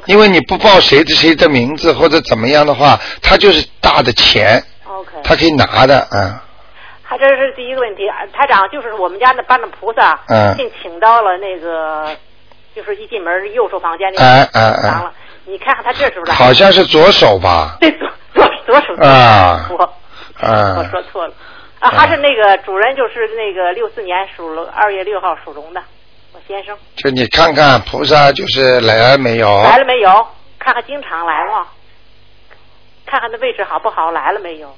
[0.06, 5.12] 因为你不报谁的谁的名字或者怎么样的话，他就是大的钱，OK。
[5.24, 6.34] 他可以拿的，嗯，
[7.04, 10.56] 他这是第一个问题，啊台长就是我们家那搬的菩萨，嗯。
[10.58, 12.16] 竟请到了那个，
[12.76, 15.04] 就是一进门右手房间那个哎哎哎。
[15.46, 16.32] 你看看他这是不是？
[16.32, 18.96] 好像是左手吧，对左左左手。
[19.04, 19.68] 啊。
[19.70, 21.34] 我我啊，说错了。
[21.80, 25.86] 啊，嗯还是那个主人就是那个六四年属龙，二月六号属龙的，我
[26.48, 29.62] 先生就你看看菩萨就是来了没有？
[29.64, 30.28] 来了没有？
[30.60, 31.68] 看看经常来吗？
[33.06, 34.12] 看看那位置好不好？
[34.12, 34.76] 来了没有？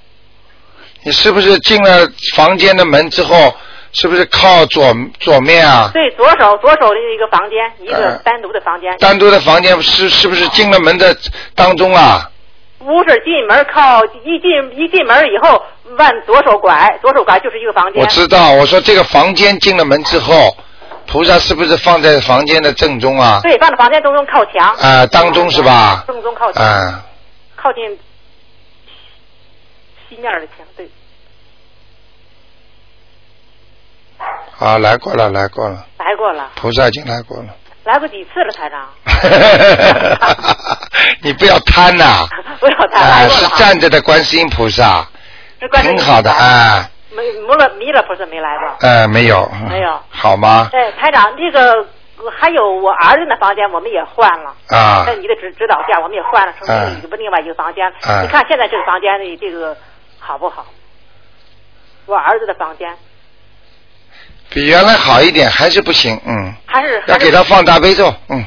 [1.03, 3.53] 你是不是进了房间的门之后，
[3.93, 5.89] 是不是靠左左面啊？
[5.93, 11.15] 对，左手左手的一个房间，一个嗯单独的房间，单独的房间是是不是进了门的
[11.55, 12.29] 当中啊？
[12.79, 15.63] 不是进门靠一进一进门以后
[15.97, 18.07] 往左手拐，左手拐就是一个房间我。
[18.07, 20.55] 知道，我说这个房间进了门之后，
[21.07, 23.39] 菩萨是不是放在房间的正中啊？
[23.43, 24.75] 对，放在房间当中靠墙。
[24.75, 27.03] 啊当中是吧正中靠墙，啊，
[27.55, 27.97] 靠近
[30.09, 30.89] 西面的墙，对。
[34.59, 37.49] 啊，来过了，来过了，来过了，菩萨已经来过了。
[37.83, 38.89] 来过几次了，台长。
[41.21, 42.25] 你不要贪呐、
[42.59, 43.29] 不要贪。
[43.29, 45.07] 是站着的观世音菩萨，
[45.81, 46.31] 挺好的。
[46.31, 48.75] 啊，没弥勒弥勒菩萨没来过。
[48.81, 50.69] 呃，没有，没有好吗？
[50.73, 51.85] 哎，台长，这个
[52.37, 54.53] 还有我儿子那房间我们也换了。
[54.69, 57.87] 啊在你的指指导下，我们也换了成嗯另一个另外一个房间。
[58.07, 59.75] 嗯你看现在这个房间里这个
[60.19, 60.65] 好不好？
[62.05, 62.87] 我儿子的房间
[64.49, 68.43] 比原来好一点，还是不行，嗯，还是要给他放大悲咒，嗯，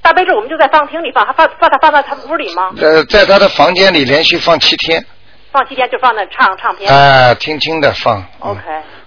[0.00, 2.70] 大悲咒，我们就在放厅里放，还放放他放到他屋里吗？
[2.80, 5.04] 呃，在他的房间里连续放七天，
[5.56, 6.92] 放七天就放那唱唱片。
[6.92, 8.60] 啊，轻轻的放，嗯 OK，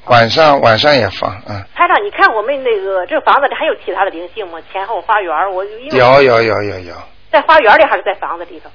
[0.05, 4.59] 晚上晚上也放，嗯，台长，你看我们那个这个房子里还有其他的灵性吗？
[4.71, 6.95] 前后花园，我因为有有有有有，
[7.31, 8.71] 在花园里还是在房子里头？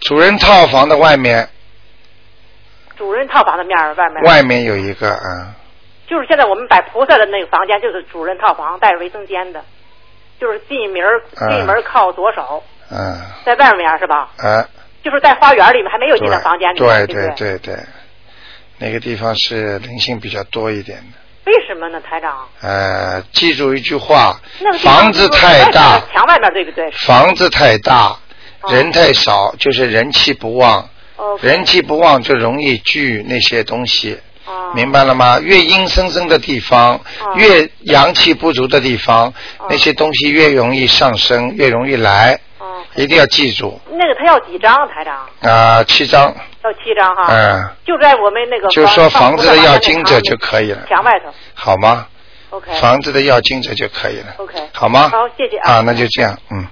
[0.00, 1.46] 主人套房的外面
[2.96, 4.22] 主人套房的面儿外面。
[4.24, 5.54] 外面有一个，啊，
[6.08, 9.62] 就是现在我们摆菩萨的那个房间，就是主人套房带着卫生间的，
[10.40, 11.02] 就是进门
[11.50, 14.30] 进门靠左手，嗯，在外面是吧？
[14.38, 14.66] 啊，
[15.04, 17.84] 就是在花园里面还没有进到房间里对面，对不对对对，
[18.78, 21.18] 那个地方是灵性比较多一点的。
[21.46, 22.48] 为什么呢，台长？
[22.62, 26.90] 呃，记住一句话那个，房子太大，墙外面对不对？
[26.92, 28.16] 房子太大，
[28.60, 34.18] 哦人太少，就是人气不旺，哦，人气不旺就容易聚那些东西，哦
[34.74, 35.38] 明白了吗？
[35.40, 45.26] 越阴森森的地方，哦越阳气不足的地方，哦那些东西越容易上升，越容易来，哦，一定要记住那个他要几张，台长？
[45.40, 46.34] 啊、七张，
[46.64, 47.26] 要七张哈。
[47.28, 51.32] 嗯，就在我们那个就说房子的要放经者就可以了，墙外头。
[51.54, 52.06] 好吗
[52.50, 52.72] ？OK。
[52.80, 54.58] 房子的要经者就可以了，OK。
[54.72, 55.08] 好吗？
[55.10, 56.66] 好，谢谢啊，那就这样，嗯。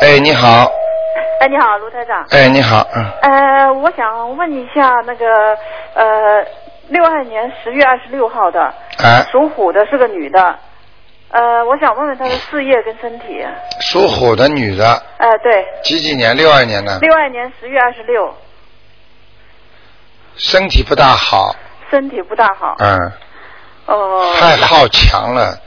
[0.00, 0.70] 哎，你好，
[1.40, 2.24] 哎，你好，卢台长。
[2.30, 5.26] 哎，你好，嗯，呃，我想问一下那个
[5.94, 6.44] 呃，
[6.88, 10.58] 六二年十月二十六号的，哎，属虎的是个女的，
[11.30, 13.44] 呃，我想问问她的事业跟身体。
[13.80, 16.36] 属虎的女的，呃，对，几几年？
[16.36, 18.34] 六二年的，六二年十月二十六，
[20.36, 21.54] 身体不大好，
[21.90, 22.76] 身体不大好。
[22.78, 23.12] 嗯，
[23.86, 24.34] 哦。
[24.38, 25.58] 太好强了，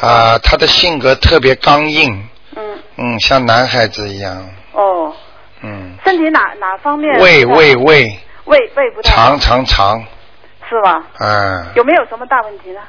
[0.00, 2.78] 啊，她的性格特别刚硬，嗯。
[2.96, 5.14] 嗯，像男孩子一样，哦，
[5.62, 7.12] 嗯，身体哪哪方面？
[7.20, 9.36] 胃胃胃，胃胃不太好。
[9.36, 10.04] 长长长，
[10.68, 11.04] 是吧？
[11.20, 12.80] 嗯，有没有什么大问题呢？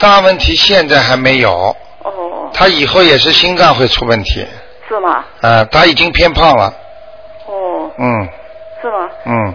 [0.00, 4.46] 大问题现在还没有，哦，他以后也是心脏会出问题，
[4.88, 5.24] 是吗？
[5.42, 6.72] 啊，他已经偏胖了，
[7.46, 8.28] 哦，嗯
[8.80, 9.08] 是吗？
[9.26, 9.54] 嗯，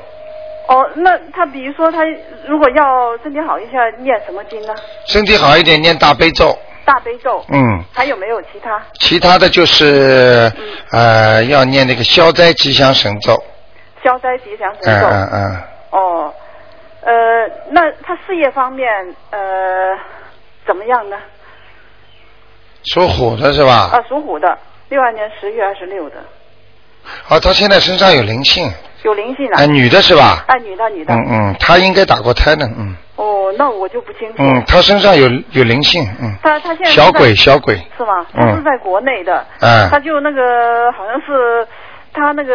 [0.67, 2.04] 哦，那他比如说他
[2.48, 4.74] 如果要身体好一下，念什么经呢？
[5.08, 7.43] 身体好一点念大悲咒，大悲咒。
[7.50, 8.82] 嗯，还有没有其他？
[9.00, 10.52] 其他的就是
[10.91, 13.41] 呃要念那个消灾吉祥神咒，
[14.04, 15.08] 消灾吉祥神嗯咒。
[15.08, 15.58] 嗯嗯，
[15.91, 16.34] 哦，
[17.02, 17.12] 呃，
[17.72, 18.88] 那他事业方面
[19.32, 19.39] 呃
[20.67, 21.17] 怎么样呢？
[22.86, 23.89] 属虎的是吧？
[23.93, 24.58] 啊，属虎的，
[24.93, 26.17] 六二年十月二十六的，
[27.27, 28.71] 哦，她现在身上有灵性，
[29.03, 29.56] 有灵性啊。
[29.58, 30.45] 哎，女的是吧？
[30.47, 31.12] 哎，女的，女的。
[31.15, 34.36] 嗯嗯，她应该打过胎的，嗯哦，那我就不清楚。
[34.38, 38.23] 嗯，她身上有有灵性，嗯，他他现在小鬼小鬼，是吗？
[38.36, 41.67] 嗯他是在国内的，嗯他就那个好像是
[42.13, 42.53] 他那个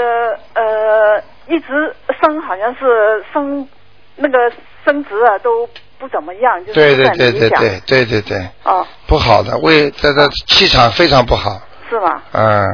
[0.55, 3.67] 呃一直生好像是生
[4.15, 4.39] 那个
[4.85, 12.23] 生殖啊都不怎么样，就是对对对对对对对对，哦，不好的，为她的气场非常不好，是吧？
[12.33, 12.67] 嗯，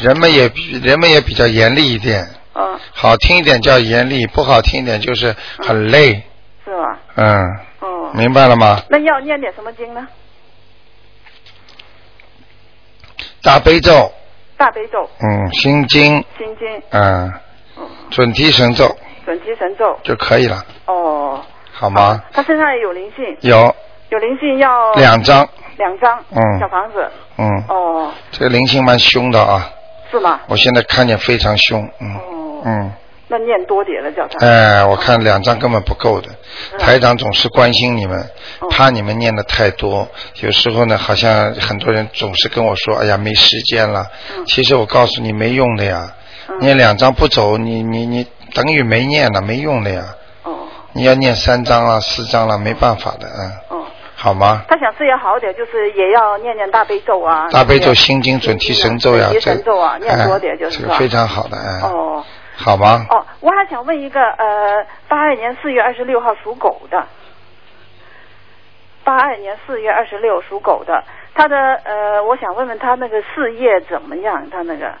[0.00, 6.22] 人们也比人们也比较严厉一点，嗯，好听一点叫严厉，不好听一点就是很累，
[6.64, 6.98] 是吧？
[7.16, 8.82] 嗯，哦，明白了吗？
[8.88, 10.06] 那要念点什么经呢？
[13.42, 14.12] 大悲咒，
[14.56, 17.32] 大悲咒、嗯，心经，心经、嗯，
[18.10, 18.96] 准提神咒。
[19.24, 19.98] 准提神咒。
[20.02, 21.40] 就可以了，哦，
[21.72, 22.22] 好吗？
[22.32, 23.74] 他身上也有灵性，有。
[24.08, 26.60] 有灵性要两张，两张，嗯。
[26.60, 27.08] 小房子。
[27.38, 29.70] 嗯，哦，这个灵性蛮凶的啊，
[30.10, 30.40] 是吗？
[30.48, 32.14] 我现在看见非常凶，嗯。
[32.14, 32.92] 哦，嗯，
[33.28, 34.46] 那念多点了叫他。
[34.46, 36.28] 哎，我看两张根本不够的，
[36.78, 38.18] 台长总是关心你们，
[38.60, 38.68] 哦。
[38.70, 40.08] 怕你们念的太多，
[40.40, 44.06] 有时候呢，好像很多人总是跟我说，哎呀，没时间了。
[44.36, 44.46] 嗯。
[44.46, 46.14] 其实我告诉你，没用的呀，
[46.48, 46.58] 嗯。
[46.60, 50.04] 念两张不走，你你你等于没念了，没用的呀。
[50.44, 50.56] 哦。
[50.92, 53.85] 你要念三张了、四张了，没办法的，嗯，哦，
[54.18, 54.64] 好吗？
[54.66, 57.48] 他想事业好点，就是也要念念大悲咒啊。
[57.50, 62.24] 大悲咒、心经、准提神咒呀，准提神咒啊，念多点就是这个非常好的，哎，哦
[62.56, 63.04] 好吗？
[63.10, 67.06] 哦，我还想问一个呃，八二年四月二十六号属狗的，
[69.04, 74.48] 八二年四月二十六属狗的，他的呃，我想问问他那个事业怎么样？
[74.50, 74.94] 他那个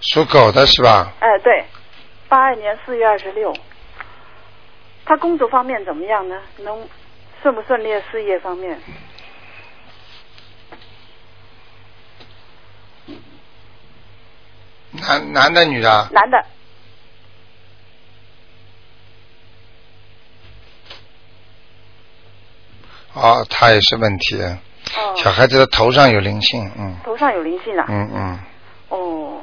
[0.00, 1.12] 属狗的是吧？
[1.20, 1.64] 哎、对，
[2.28, 3.54] 八二年四月二十六，
[5.10, 6.40] 他工作方面怎么样呢？
[6.58, 6.88] 能
[7.42, 7.88] 顺不顺利？
[8.12, 8.80] 事业方面？
[14.92, 16.08] 男男的女的？
[16.12, 16.46] 男的，
[23.14, 24.40] 哦，他也是问题。
[24.40, 27.84] 哦，小孩子的头上有灵性，嗯头上有灵性啊。
[27.88, 28.38] 嗯嗯，
[28.90, 29.42] 哦，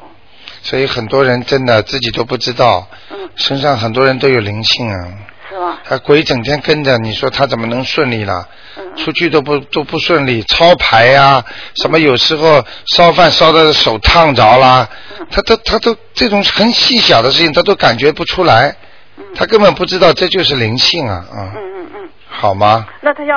[0.61, 5.13] 所以很多人真的自己都不知道，嗯，身上很多人都有灵性啊。
[5.49, 5.79] 是吗？
[5.83, 8.47] 他鬼整天跟着，你说他怎么能顺利了？
[8.77, 11.43] 嗯出去都不都不顺利，抄牌呀、
[11.75, 14.87] 什么有时候烧饭烧的手烫着啦，
[15.19, 18.75] 嗯他都他都这种很细小的事情他都感觉不出来，
[19.17, 22.87] 嗯他根本不知道这就是灵性啊啊，嗯嗯嗯，好吗？
[23.01, 23.35] 那他要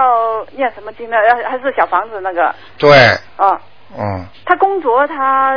[0.56, 1.16] 念什么经呢？
[1.28, 2.54] 要还是小房子那个？
[2.78, 2.90] 对，
[3.36, 3.60] 啊，
[3.98, 5.54] 嗯，他工作他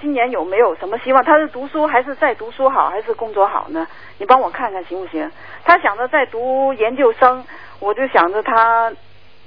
[0.00, 1.24] 今年有没有什么希望？
[1.24, 3.86] 他是读书还是在读书好，还是工作好呢？
[4.18, 5.30] 你帮我看看行不行？
[5.64, 7.44] 他想着在读研究生，
[7.80, 8.92] 我就想着他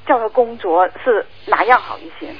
[0.07, 2.33] 叫他工作是哪样好一些？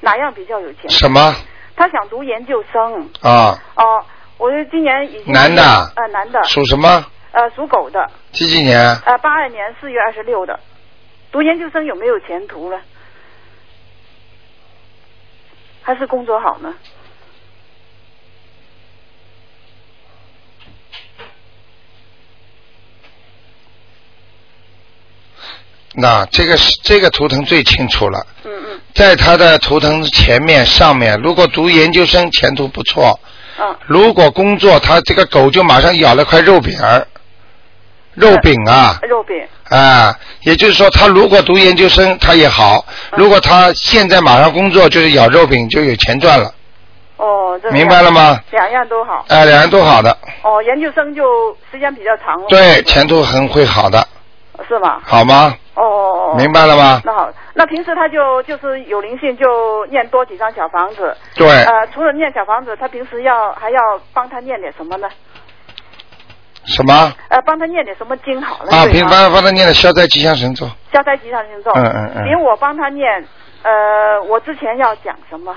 [0.00, 0.88] 哪样比较有钱？
[0.88, 1.34] 什么
[1.76, 3.58] 他想读研究生啊？
[3.76, 4.04] 哦，
[4.38, 5.62] 我就今年已经男的
[5.96, 7.04] 呃男的属什么？
[7.32, 8.78] 呃属狗的几几年？
[9.04, 10.58] 呃八二年四月二十六的，
[11.30, 12.80] 读研究生有没有前途了？
[15.84, 16.74] 还是工作好呢？
[25.94, 28.26] 那这个是这个图腾最清楚了。
[28.44, 28.80] 嗯嗯。
[28.94, 33.18] 在他的图腾前面上面，如果读研究生前途不错，
[33.58, 37.06] 嗯，如果工作他这个狗就马上咬了块肉饼儿，
[38.14, 39.36] 肉饼啊，肉饼，
[39.70, 46.52] 啊，也就是说他如果读研究生他也好，嗯如果他现在马上工作就是咬肉饼就有钱赚了，
[47.16, 48.38] 哦，这明白了吗？
[48.50, 49.24] 两样都好。
[49.28, 50.10] 啊，两样都好的，
[50.42, 51.22] 哦，研究生就
[51.70, 52.46] 时间比较长了。
[52.48, 54.06] 对，前途很会好的，
[54.68, 55.00] 是吗？
[55.04, 55.54] 好吗？
[55.74, 56.34] 哦哦哦。
[56.36, 57.00] 明白了吗？
[57.04, 61.16] 那好，那平时他就就是有灵性，就念多几张小房子。
[61.34, 63.78] 对呃，除了念小房子，他平时要还要
[64.12, 65.08] 帮他念点什么呢？
[66.64, 67.12] 什么？
[67.28, 68.70] 呃，帮他念点什么经好了？
[68.76, 71.70] 啊，平帮帮他念的消灾吉祥神咒，消灾吉祥神咒。
[71.74, 73.24] 嗯嗯嗯比如我帮他念，
[73.62, 75.54] 呃，我之前要讲什么？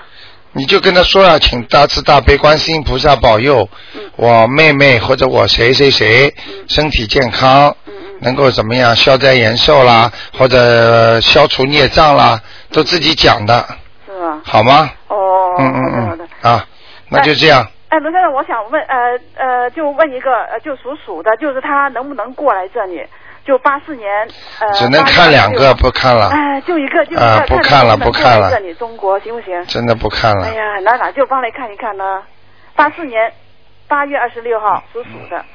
[0.58, 6.34] 你就跟他说啊，请大慈大悲观世音菩萨保佑嗯我妹妹或者我谁谁谁
[6.70, 12.40] 身体健康，嗯能够怎么样消灾延寿啦，或者消除孽障啦，
[12.72, 13.66] 都自己讲的，
[14.06, 14.42] 是吗？
[14.46, 14.90] 好吗？
[15.10, 16.66] 哦，嗯嗯好的好的嗯，啊，
[17.10, 17.68] 那就这样。
[17.90, 23.02] 哎，罗先生，我想问，呃呃，就问一个，呃，就属鼠的，就是他能不能过来这里？
[23.46, 24.10] 就八四年，
[24.60, 29.64] 呃，只能看两个，不看了，哎，就一个，就一个，啊不看了不看了过来这里中国行不行？
[29.68, 30.54] 真的不看了哎。
[30.56, 32.24] 呀，那哪就帮来看一看呢？
[32.76, 33.32] 八四年
[33.88, 35.46] 八月二十六号属鼠的，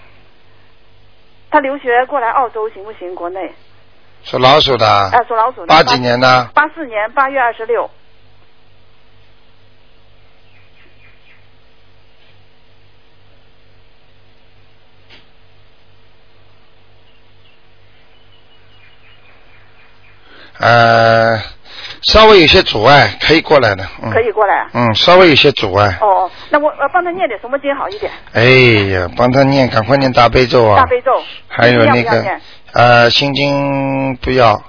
[1.51, 3.12] 他留学过来澳洲行不行？
[3.14, 3.53] 国内？
[4.22, 5.66] 属老鼠的，啊，属老鼠的。
[5.66, 6.49] 八几年的？
[6.55, 7.91] 八四年八月二十六。
[20.61, 21.41] 呃，
[22.03, 23.85] 稍微有些阻碍，可以过来的。
[24.03, 24.71] 嗯、可以过来啊。
[24.75, 25.97] 嗯，稍微有些阻碍。
[26.01, 28.13] 哦，那我呃帮他念点什么经好一点？
[28.33, 28.43] 哎
[28.95, 30.77] 呀，帮他念，赶快念大悲咒啊！
[30.77, 31.13] 大悲咒。
[31.49, 32.41] 还有那个要要
[32.75, 34.63] 呃心经不要，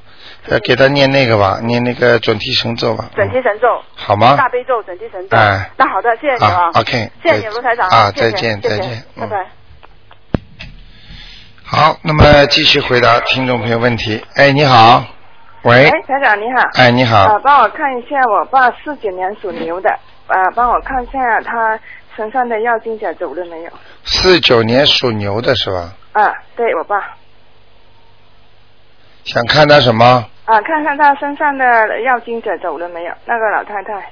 [0.48, 3.10] 呃给他念那个吧，念那个准提神咒吧。
[3.16, 3.68] 准提神咒。
[3.96, 5.36] 好吗大悲咒、准提神咒。
[5.38, 6.80] 哎那好的，谢谢你啊啊。
[6.80, 7.88] ，OK，谢谢你，卢台长。
[7.90, 9.46] 啊谢谢再见再见嗯拜拜。
[11.64, 14.22] 好，那么继续回答听众朋友问题。
[14.36, 15.06] 哎，你好，
[15.64, 16.62] 喂哎，，台长你好。
[16.80, 19.90] 哎，你好呃，，帮我看一下我爸四九年属牛的，
[20.28, 21.80] 呃，帮我看一下他
[22.16, 23.72] 身上的药精者走了没有？
[24.04, 25.94] 四九年属牛的是吧？
[26.14, 27.16] 啊，对我爸。
[29.24, 30.26] 想看他什么？
[30.46, 33.14] 啊，看看他身上的药精者走了没有？
[33.26, 34.10] 那个老太太。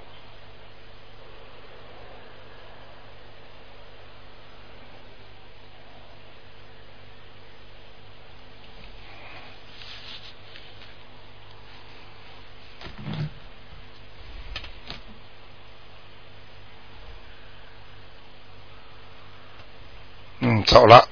[20.60, 21.08] 嗯，走了，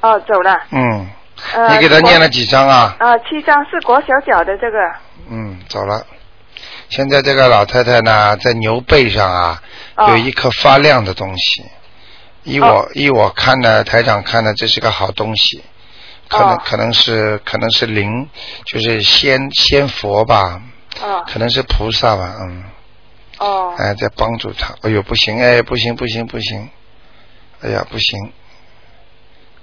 [0.00, 0.58] 哦，走了。
[0.70, 1.06] 嗯，
[1.54, 2.96] 呃，你给他念了几张啊？
[2.98, 4.78] 啊、七张是裹小脚的这个。
[5.28, 6.06] 嗯，走了。
[6.88, 9.62] 现在这个老太太呢，在牛背上啊，
[9.96, 11.64] 哦有一颗发亮的东西。
[12.42, 15.62] 依我、哦依我看呢，台长看呢，这是个好东西，
[16.28, 18.28] 可能、哦可能是可能是灵，
[18.64, 20.60] 就是仙仙佛吧，
[21.02, 22.64] 哦可能是菩萨吧，嗯，
[23.38, 24.74] 哦哎，在帮助他。
[24.82, 26.68] 哎呦，不行，哎，不行，不行，不行，
[27.60, 28.32] 哎呀，不行，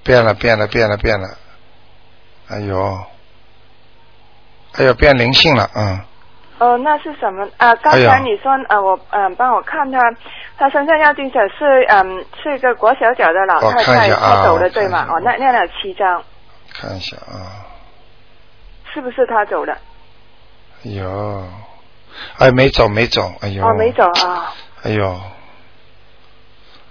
[0.08, 1.28] 变了，变了，变了，变了，
[2.48, 2.98] 哎呦，
[4.78, 6.00] 哎呦，变灵性了，嗯。
[6.60, 7.76] 哦，那是什么啊？
[7.76, 10.00] 刚才你说呃，我嗯，帮我看他，
[10.58, 14.64] 他身上要精者是嗯是一个裹小脚的老太太，看一下啊她走我看一下？
[14.64, 16.24] 了对吗哦，那那了七张，
[16.74, 17.68] 看一下啊，
[18.92, 19.78] 是不是他走了？
[20.86, 21.44] 哎呦，
[22.40, 24.54] 哎，没走，没走，哎呦，哦，没走啊。
[24.84, 25.22] 哎呦，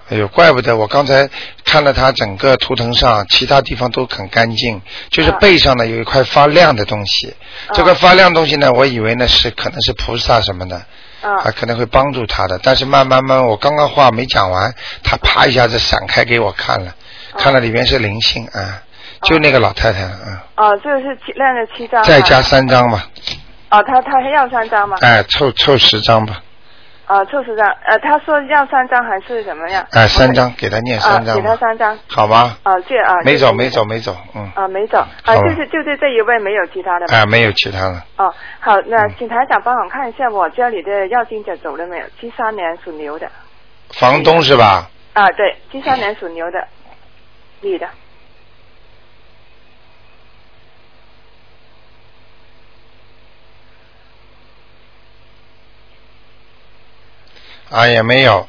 [0.08, 1.28] 哎呦，怪不得我刚才
[1.64, 4.80] 看了他整个图腾上，其他地方都很干净，
[5.10, 7.34] 就是啊背上呢有一块发亮的东西。
[7.68, 10.76] 啊这个发亮东西呢，我以为呢是可能是菩萨什么的，
[11.22, 12.58] 啊啊，可能会帮助他的。
[12.62, 16.90] 但是慢慢慢，我刚刚话没讲完，他啪一下子闪开给我看了，
[17.32, 18.80] 哦看了里面是灵性啊，
[19.22, 22.04] 就那个老太太，啊，哦，这个是七念了七张。
[22.04, 22.40] 再加。
[22.40, 23.02] 三张嘛，
[23.70, 24.96] 哦，他他还要三张吗？
[25.00, 26.40] 哎，凑凑十张吧，
[27.08, 27.66] 哦，凑十张。
[27.84, 29.86] 呃，他说要三张还是怎么样？
[29.92, 31.96] 哎，三张给他念啊，给他三张。
[32.08, 32.56] 好吗？
[32.64, 33.14] 啊，这啊。
[33.24, 33.84] 没走，没走，。
[33.84, 34.98] 没走，嗯，啊，没走。
[34.98, 37.14] 啊，就是就是这一位没有其他的吧。
[37.16, 38.02] 哎，没有其他的。
[38.16, 42.04] 哦，好，那嗯请台长帮我看一下我家里的要金者走了没有？
[42.20, 43.30] 七三年属牛的。
[43.94, 44.90] 房东是吧？
[45.12, 46.66] 啊，对，七三年属牛的，
[47.60, 47.86] 女的。
[57.70, 58.46] 啊，也没有，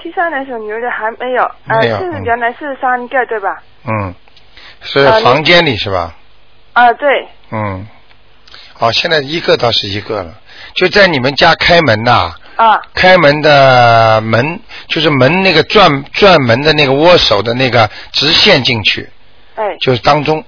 [0.00, 2.24] 七三年属牛的还没有，呃，是没有嗯。
[2.24, 3.62] 原来是三个对吧？
[3.84, 4.14] 嗯，
[4.80, 6.14] 是啊房间里是吧？
[6.72, 7.86] 啊，对，嗯，
[8.78, 10.34] 哦，现在一个倒是一个了，
[10.74, 19.10] 就在你们家开门呐、啊，开门的门就是门那个转转门的那个握手的那个直线进去，
[19.56, 20.44] 哎，就是当中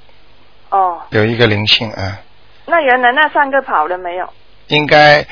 [0.71, 2.21] 哦，有一个灵性啊，
[2.67, 4.33] 那原来那三个跑了没有？
[4.69, 5.27] 应该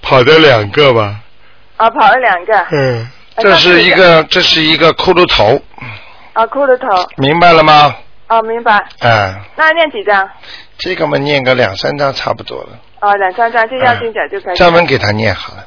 [0.00, 1.20] 跑的两个吧。
[1.76, 2.66] 啊，跑了两个。
[2.70, 3.06] 嗯，
[3.36, 5.60] 哎这是一个这是一个骷髅头，
[6.32, 7.08] 啊，骷髅头。
[7.16, 7.94] 明白了吗？
[8.28, 8.72] 哦，明白。
[9.00, 10.28] 啊，那念几张？
[10.78, 12.70] 这个嘛念个两三张差不多了，
[13.00, 14.56] 哦，两三张就要经者就可以。
[14.56, 15.66] 专门给他念好了，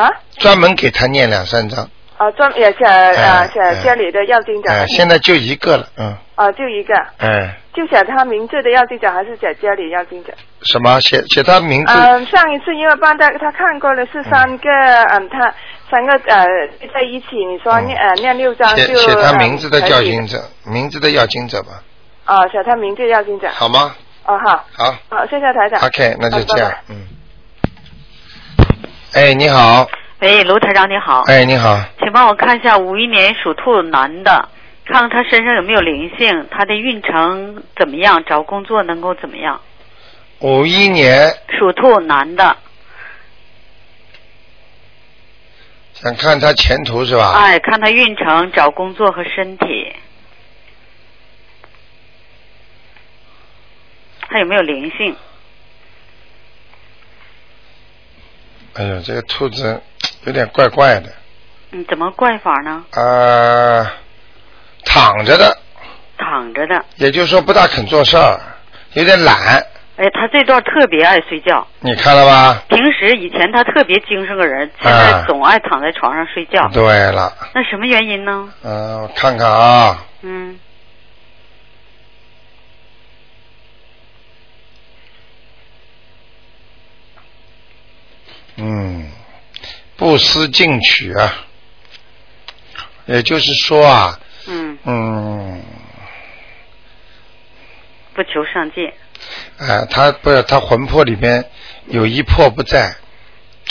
[0.00, 0.10] 啊？
[0.38, 1.88] 专门给他念两三张。
[2.18, 4.70] 啊，专也写呃哎写家里的要经者。
[4.70, 10.32] 哎，现在就一个了，嗯，哦，就一个，哎，就写他名字的要经者，还是写家里要经者？
[10.62, 11.92] 什么写写他名字？
[11.92, 14.68] 嗯，上一次因为帮他他看过了是三个，
[15.10, 15.54] 嗯，他
[15.90, 16.44] 三个呃
[16.92, 21.82] 在一起，你说念呃念六张就写写他名字的呃可以要经者，名字的要经者吧，
[22.26, 23.48] 哦，写他名字要经者。
[23.50, 23.94] 好吗？
[24.24, 25.80] 哦，好，好好，谢谢台长。
[25.86, 27.06] ，OK，那就这样好拜拜，嗯。
[29.14, 29.86] 哎，你好，
[30.20, 31.22] 哎，卢台长你好。
[31.26, 34.48] 哎，你好，请帮我看一下五一年属兔男的，
[34.84, 39.60] 看看他身上有没有灵性，他的运程怎么样，找工作能够怎么样？
[40.40, 42.56] 五一年属兔男的，
[45.94, 47.32] 想看他前途是吧？
[47.36, 49.92] 哎，看他运程、找工作和身体，
[54.28, 55.16] 他有没有灵性？
[58.74, 59.80] 哎呦，这个兔子
[60.24, 61.12] 有点怪怪的，
[61.70, 62.84] 嗯，怎么怪法呢？
[62.92, 63.86] 呃，
[64.84, 65.56] 躺着的，
[66.18, 66.84] 躺着的。
[66.96, 68.40] 也就是说不大肯做事儿，
[68.94, 69.36] 有点懒，
[69.96, 72.62] 哎，他这段特别爱睡觉，你看了吧？
[72.68, 76.68] 平时以前他特别精神个人，现啊在总爱躺在床上睡觉。
[76.72, 78.48] 对了，那什么原因呢？
[78.62, 80.58] 嗯、我看看啊，嗯，
[88.56, 89.10] 嗯，
[89.96, 91.34] 不思进取啊，
[93.06, 95.62] 也就是说啊，嗯，嗯，
[98.14, 98.90] 不求上进。
[99.58, 101.44] 哎、他不是他魂魄里边
[101.86, 102.96] 有一魄不在，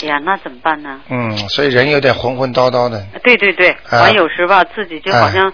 [0.02, 1.00] 哎呀，那怎么办呢？
[1.10, 4.00] 嗯，所以人有点混混叨叨的，对对对，啊。
[4.00, 5.52] 完有时吧，自己就好像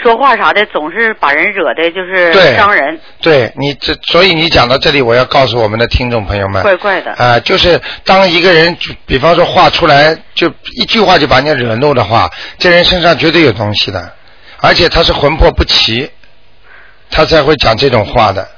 [0.00, 7.12] 说话啥的，总是把人惹的，就是伤人，对你这，所以你讲到这里，我要告诉我们的听众朋友们，怪怪的。
[7.14, 14.14] 啊、就是当一个人，比方说话出来，就一句话就把你惹怒的话，这人身上绝对有东西的，
[14.62, 16.08] 而且他是魂魄不齐，
[17.10, 18.48] 他才会讲这种话的，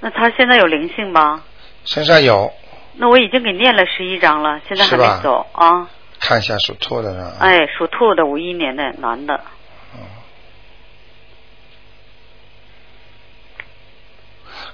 [0.00, 1.42] 那他现在有灵性吗？
[1.84, 2.52] 身上有，
[2.94, 5.88] 那我已经给念了十一章了，现在还没走啊。
[6.20, 7.32] 看一下属兔的是吧？
[7.40, 9.40] 哎，属兔的，五一年的男的，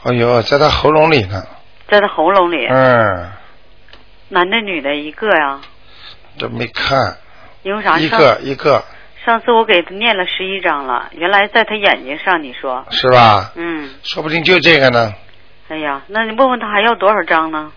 [0.02, 1.42] 哎呦，在他喉咙里呢，
[1.88, 3.30] 在他喉咙里，嗯，
[4.28, 5.62] 男的女的一个呀？
[6.36, 7.16] 这没看，
[7.62, 7.98] 因为啥？
[7.98, 8.84] 一个一个
[9.24, 12.84] 上次我给他念了十一章了，原来在他眼睛上，你说？
[12.90, 13.52] 是吧？
[13.56, 15.12] 嗯，说不定就这个呢，
[15.68, 17.70] 哎呀，那你问问他还要多少章呢？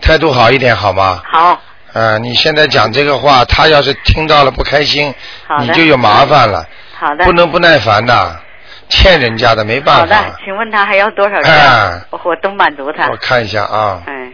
[0.00, 1.22] 态度好一点好吗？
[1.24, 1.60] 好，
[1.92, 5.14] 呃，你现在讲这个话，他要是听到了不开心，
[5.60, 6.66] 你就有麻烦了。
[6.98, 8.40] 好的，不能不耐烦的，
[8.88, 11.52] 欠人家的没办法好的。，请问他还要多少章？
[11.52, 13.08] 哎我我都满足他。
[13.08, 14.32] 我看一下啊，哎，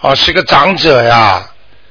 [0.00, 1.42] 哦，是个长者呀，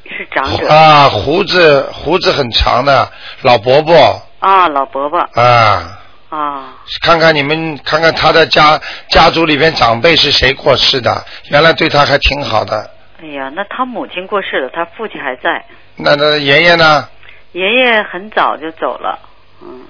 [0.05, 0.67] 是长者。
[0.67, 4.21] 啊，胡子胡子很长的老伯伯。
[4.39, 5.19] 啊，老伯伯。
[5.33, 5.99] 啊，
[6.29, 8.79] 啊，看看你们看看他的家
[9.09, 12.89] 家族里边长辈是谁过世的，原来对他还挺好的，
[13.21, 17.07] 哎呀，那他母亲过世了，他父亲还在，那那爷爷呢？
[17.53, 19.17] 爷爷很早就走了，
[19.61, 19.81] 嗯。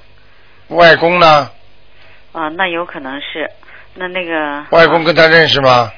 [0.70, 1.49] 外公呢？
[2.32, 3.49] 啊，那有可能是，
[3.95, 4.66] 那那个。
[4.72, 5.91] 外公跟他认识吗？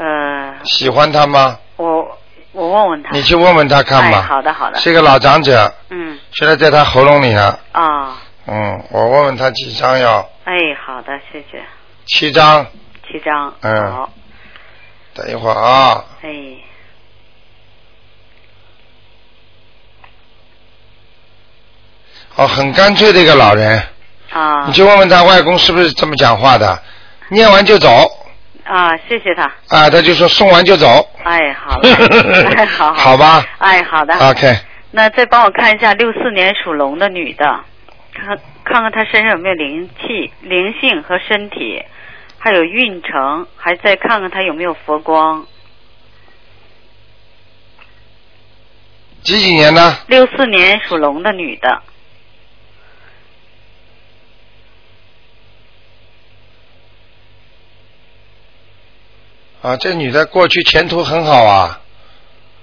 [0.00, 1.58] 呃，喜欢他吗？
[1.76, 2.18] 我
[2.52, 4.22] 我问问他，你去问问他看哎，吧。
[4.22, 6.18] 好的好的，是个老长者，嗯。
[6.32, 7.58] 现在在他喉咙里呢。
[7.72, 10.26] 啊，嗯，我问问他几张要？
[10.44, 10.54] 哎，
[10.86, 11.62] 好的，谢谢，
[12.06, 12.66] 七张。
[13.06, 13.92] 七张，嗯。
[13.92, 14.10] 好，
[15.12, 16.30] 等一会儿啊，哎，
[22.36, 23.82] 哦，很干脆的一个老人，
[24.30, 24.64] 啊。
[24.66, 26.82] 你去问问他外公是不是这么讲话的，
[27.28, 27.90] 念完就走
[28.70, 30.86] 啊，谢谢他，啊，他就说送完就走。
[31.24, 31.88] 哎，好了，
[32.56, 33.16] 哎，好好。
[33.16, 33.44] 吧。
[33.58, 34.46] 哎，好的 OK，
[34.92, 37.44] 那再帮我看一下六四年属龙的女的，
[38.14, 41.82] 看看看她身上有没有灵气、灵性和身体，
[42.38, 45.44] 还有运程，还再看看她有没有佛光。
[49.22, 49.98] 几几年呢？
[50.06, 51.82] 六四年属龙的女的，
[59.62, 61.80] 啊，这女的过去前途很好啊，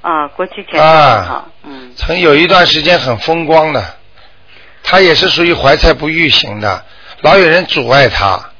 [0.01, 1.45] 啊，过去前途很好，啊，
[1.95, 3.83] 曾有一段时间很风光的，
[4.83, 6.83] 她也是属于怀才不遇型的，
[7.21, 8.51] 老有人阻碍她，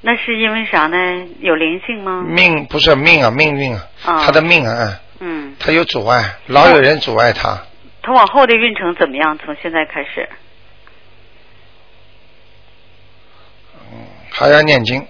[0.00, 0.96] 那是因为啥呢？
[1.40, 2.24] 有灵性吗？
[2.26, 4.24] 命不是命啊，命运啊，啊。
[4.24, 7.62] 她的命啊，嗯，她有阻碍，老有人阻碍她，
[8.02, 9.38] 她往后的运程怎么样？
[9.38, 10.28] 从现在开始，
[14.30, 15.06] 还要念经，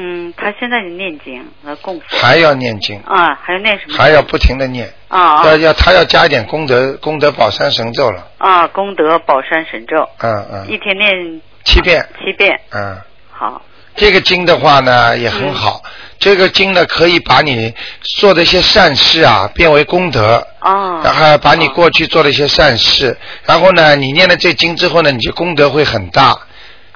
[0.00, 2.16] 嗯，他现在就念经和供佛。
[2.16, 3.98] 还要念经，啊，还要念什么？
[3.98, 5.44] 还要不停的念，啊啊。
[5.46, 8.66] 要要他要加一点功德功德宝山神咒了，啊！
[8.68, 12.96] 功德宝山神咒，嗯嗯，一天念七遍，七遍，嗯。
[13.30, 13.60] 好，
[13.96, 15.82] 这个经的话呢也很好，
[16.20, 26.36] 这个经呢可以把你做的一些善事啊变为功德，哦，然后把你过去做的一些善事，然后呢你念了这经之后呢，你就功德会很大。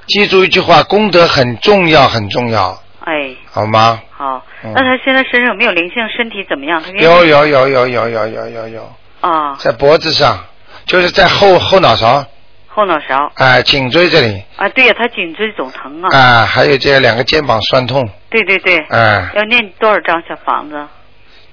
[0.05, 4.01] 记住一句话，功德很重要，很重要，哎，好吗？
[4.11, 4.71] 好，嗯。
[4.73, 5.95] 那他现在身上有没有灵性？
[6.15, 6.81] 身体怎么样？
[6.99, 10.39] 有有有有有有有有有，啊，在脖子上，
[10.85, 12.25] 就是在后后脑勺，
[12.67, 13.29] 后脑勺。
[13.35, 20.87] 哎、颈椎这里，啊，对呀，他颈椎总疼啊，啊、还有这两个肩膀酸痛，对对对，哎、要念多少张小房子？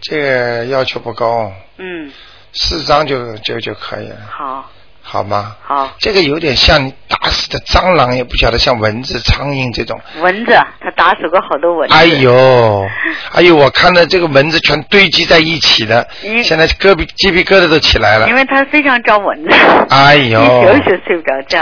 [0.01, 2.11] 这个要求不高，嗯，
[2.53, 4.71] 四张就就就可以了，好，
[5.13, 5.57] 好吗？
[5.61, 10.01] 好，这个有点像你打死的蟑螂，也不晓得像蚊子、苍蝇这种。
[10.21, 11.95] 蚊子，他打死过好多蚊子。
[11.97, 12.87] 哎呦，
[13.35, 16.07] 哎呦，我看到这个蚊子全堆积在一起的，
[16.45, 18.35] 现在胳膊鸡皮疙瘩都起来了因。
[18.37, 19.51] 为他非常招蚊子，
[19.91, 21.61] 哎呦一宿一宿睡不着觉。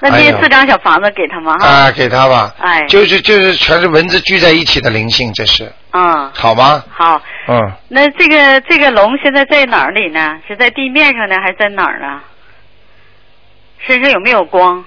[0.00, 1.56] 那哎呦念四张小房子给他吗？
[1.58, 2.54] 哈，啊，给他吧。
[2.58, 6.82] 哎就是就是全是蚊子聚在一起的灵性，这是嗯，好吗？
[6.90, 7.20] 好。
[7.48, 10.38] 嗯，那这个这个龙现在在哪里呢？
[10.48, 12.20] 是在地面上呢，还是在哪儿呢？
[13.78, 14.84] 身上有没有光？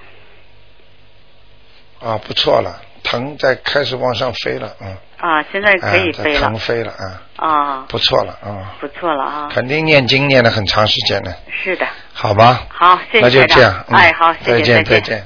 [2.02, 4.98] 啊，不错了，腾在开始往上飞了，嗯。
[5.18, 6.56] 啊，现在可以哎飞了腾。
[6.56, 9.50] 飞了，啊，啊，不错了，啊，不错了啊。
[9.52, 12.66] 肯定念经念了很长时间了，是的，好吧？
[12.70, 15.26] 好，谢谢那就台长这样，嗯哎，好，谢谢，再见，再再见。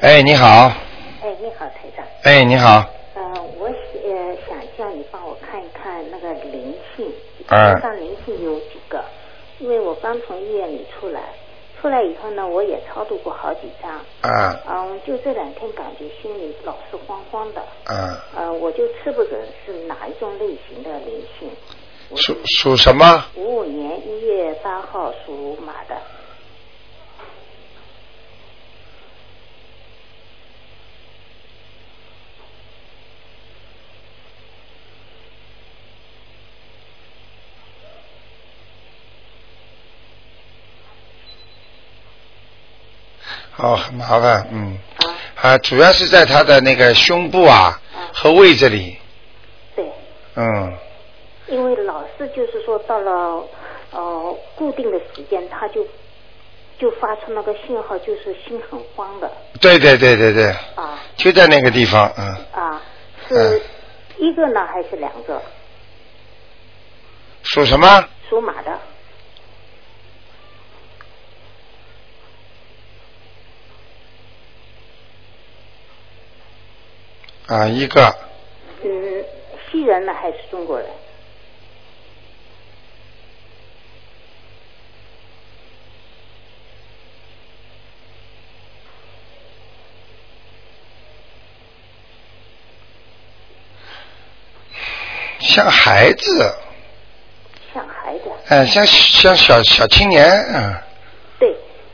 [0.00, 0.46] 哎，你好，
[1.22, 2.04] 哎，你好，台长。
[2.24, 3.22] 哎，你好，呃，
[3.58, 7.06] 我呃想叫你帮我看一看那个灵性，
[7.48, 8.60] 嗯身上灵性有？
[9.58, 11.20] 因为我刚从医院里出来，
[11.80, 13.90] 出来以后呢，我也超度过好几张。
[14.22, 17.60] 啊嗯，就这两天感觉心里老是慌慌的。
[17.84, 21.50] 啊，呃，我就吃不准是哪一种类型的灵性。
[22.16, 23.24] 属属什么？
[23.36, 25.96] 五五年一月八号属马的。
[43.58, 44.78] 哦，很麻烦，嗯，
[45.34, 47.80] 啊，主要是在他的那个胸部啊
[48.14, 48.96] 和胃这里，
[49.74, 49.84] 对，
[50.36, 50.72] 嗯，
[51.48, 53.44] 因为老是就是说到了
[53.90, 55.84] 呃固定的时间，他就
[56.78, 59.30] 就发出那个信号，就是心很慌的。
[59.60, 60.98] 对对对对对，啊。
[61.16, 62.80] 就在那个地方，嗯，啊，
[63.28, 63.60] 是
[64.18, 65.42] 一个呢还是两个？
[67.42, 68.04] 属什么？
[68.28, 68.78] 属马的。
[77.48, 78.14] 啊，一个，
[78.84, 79.24] 嗯，
[79.70, 80.86] 西人呢还是中国人？
[95.40, 96.54] 像孩子，
[97.72, 98.30] 像孩子。
[98.48, 100.22] 哎，像像小小青年，
[100.52, 100.87] 嗯，对，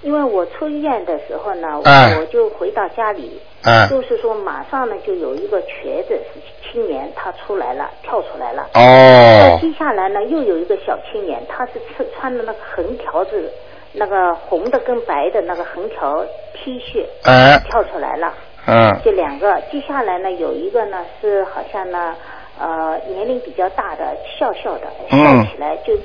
[0.05, 2.15] 因为我出医院的时候呢，哎。
[2.21, 3.89] 我就回到家里，哎。
[3.89, 6.21] 就是说马上呢就有一个瘸子
[6.63, 8.69] 青年，他出来了，跳出来了。
[8.75, 9.59] 哦。
[9.63, 13.51] 接下来呢又有一个小青年，他是穿穿的那个横条子，
[13.93, 17.59] 那个红的跟白的那个横条 T 恤，哎。
[17.71, 18.35] 跳出来了。
[18.67, 19.01] 嗯。
[19.03, 22.15] 这两个，接下来呢有一个呢是好像呢
[22.61, 25.19] 呃年龄比较大的笑笑的，嗯。
[25.19, 25.97] 笑起来就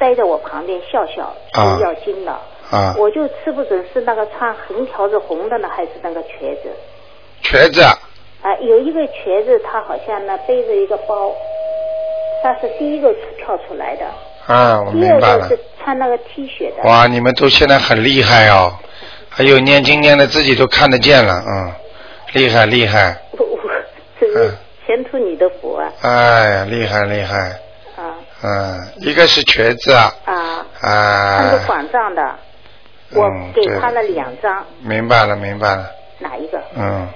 [0.00, 1.76] 待在我旁边笑笑，啊。
[1.76, 2.40] 吃要经了。
[2.70, 6.70] 啊，我就吃不准是那个穿横条子红的呢，还是那个瘸子。
[7.42, 11.32] 瘸子，啊、有一个瘸子，他好像呢背着一个包，
[12.42, 14.04] 他是第一个跳出来的。
[14.46, 15.28] 啊，我第明白了。
[15.32, 15.58] 二个是。
[15.82, 16.82] 穿那个 T 恤的。
[16.86, 18.70] 哇，你们都现在很厉害哦，
[19.30, 21.72] 还有念经念的自己都看得见了，嗯，
[22.34, 23.58] 厉害厉害，我我
[24.20, 24.54] 这是
[24.86, 25.90] 前途你的福啊！
[26.02, 27.58] 哎呀，厉害厉害，
[27.96, 28.12] 啊。
[28.42, 31.38] 嗯，一个是瘸子啊，啊，啊。
[31.38, 32.34] 看着，管账的，
[33.12, 36.62] 我给他了两张，明白了明白了，哪一个？
[36.76, 37.08] 嗯，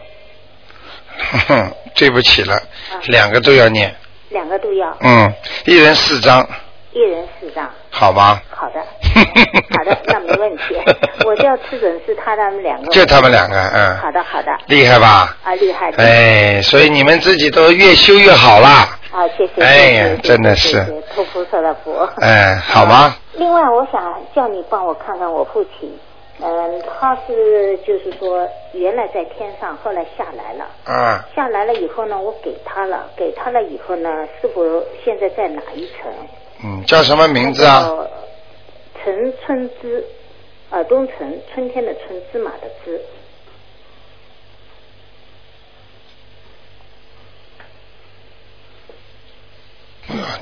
[1.19, 2.61] 哼哼，对不起了，
[3.07, 3.95] 两个都要念，
[4.31, 5.33] 两个都要，嗯，
[5.67, 6.47] 一人四张，
[6.95, 7.69] 一人四张。
[7.91, 8.41] 好吧？
[8.51, 8.81] 好的，
[9.77, 10.77] 好的，那没问题。
[11.27, 12.91] 我叫吃准是他们两个。
[12.91, 13.97] 就他们两个，嗯。
[13.99, 14.51] 好的，好的。
[14.67, 15.37] 厉害吧？
[15.45, 15.91] 啊，厉害。
[15.99, 18.99] 哎，所以你们自己都越修越好啦。
[19.13, 19.63] 啊，谢谢。
[19.63, 20.83] 哎呀，真的是。
[21.15, 21.93] 托菩萨的福。
[22.21, 23.15] 哎，好吗？
[23.35, 25.93] 另外，我想叫你帮我看看我父亲。
[26.41, 30.65] 嗯，他是就是说原来在天上，后来下来了。
[30.85, 31.25] 啊。
[31.35, 34.09] 下来了以后呢，我给他了，给他了以后呢，
[34.41, 34.63] 是否
[35.05, 36.11] 现在在哪一层？
[36.67, 37.87] 嗯，叫什么名字啊？
[39.05, 40.03] 陈春枝，
[40.71, 42.99] 耳东陈，春天的春，芝麻的芝。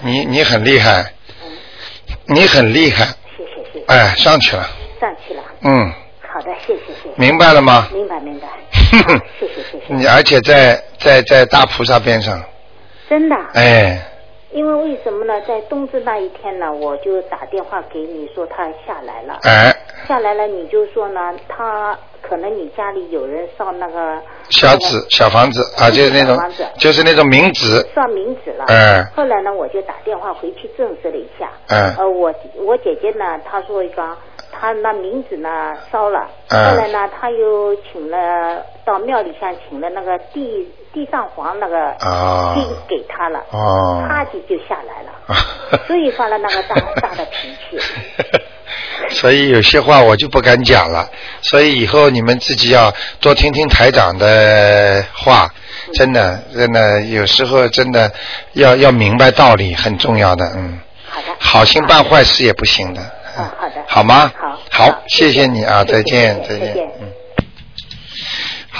[0.04, 1.12] 你你很厉害，
[2.26, 3.04] 你很厉害。
[3.36, 3.84] 谢谢谢谢。
[3.86, 4.62] 哎，上去了。
[5.00, 5.42] 上去了。
[5.62, 5.92] 嗯。
[6.32, 7.10] 好的，谢谢谢谢。
[7.16, 7.88] 明白了吗？
[7.92, 8.46] 明白明白。
[9.40, 9.84] 谢谢谢谢。
[9.88, 12.40] 你而且在在在大菩萨边上。
[13.08, 13.34] 真的。
[13.54, 14.00] 哎。
[14.52, 15.40] 因为为什么呢？
[15.46, 19.38] 在冬至那一天呢，我就打电话给你说他下来了。
[19.42, 19.74] 哎。
[20.06, 24.20] 下来了，你就说呢，他可能你家里有人上那个。
[24.50, 26.36] 小纸小房子啊，就是那种，
[26.78, 27.80] 就是那种冥纸。
[27.94, 28.64] 上冥纸了。
[28.68, 29.02] 哎。
[29.14, 31.50] 后来呢，我就打电话回去证实了一下。
[31.68, 31.94] 嗯。
[31.96, 34.02] 呃，我我姐姐呢，她说一个，
[34.62, 35.48] 她那名字呢
[35.90, 36.30] 烧了。
[36.48, 36.70] 嗯。
[36.70, 40.70] 后来呢，他又请了到庙里向请了那个地。
[40.94, 41.96] 地上皇那个
[42.54, 47.80] 金给他了，啪叽就下来了， 所以发了那个大大的脾气。
[49.08, 51.08] 所以有些话我就不敢讲了，
[51.40, 52.92] 所以以后你们自己要
[53.22, 55.48] 多听听台长的话，
[55.94, 58.12] 真的真的有时候真的
[58.52, 60.78] 要要明白道理很重要的，嗯。
[61.08, 61.26] 好的。
[61.38, 63.00] 好心办坏事也不行的。
[63.36, 63.84] 嗯，好的。
[63.86, 64.32] 好吗？
[64.36, 64.58] 好。
[64.70, 66.76] 好，谢谢你啊，再见，再见。
[67.00, 67.12] 嗯。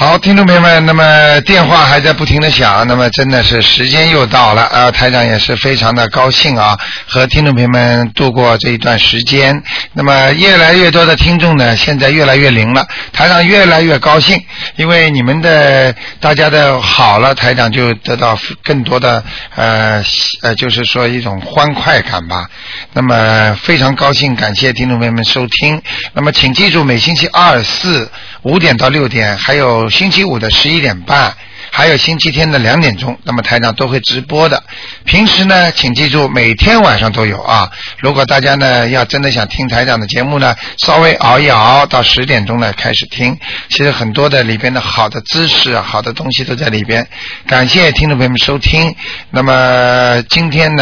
[0.02, 4.90] 好，听众朋友们，那么电话还在不停的响，那么真的是时间又到了啊！
[4.90, 6.76] 台长也是非常的高兴啊，
[7.06, 9.62] 和听众朋友们度过这一段时间。
[9.92, 14.44] 那么越来越多的听众呢，现在越来越灵了，台长越来越高兴，
[14.74, 19.22] 因为你们的大家的好了，台长就得到更多的
[19.54, 20.02] 呃
[20.42, 22.44] 呃，就是说一种欢快感吧。
[22.92, 25.80] 那么非常高兴，感谢听众朋友们收听。
[26.12, 28.10] 那么请记住，每星期二、四
[28.42, 29.88] 五点到六点，还有。
[29.90, 31.34] 星期五的十一点半，
[31.70, 34.62] 还有星期天的两点钟，那么台长都会直播的。
[35.04, 37.70] 平时呢，请记住每天晚上都有啊。
[37.98, 43.38] 如果大家呢要真的想听台长的节目呢，稍微熬一熬到十点钟呢开始听。
[43.68, 47.06] 其实很多的里边的好的知识、好的东西都在里边。
[47.46, 48.94] 感谢听众朋友们收听。
[49.30, 50.80] 那么今天呢。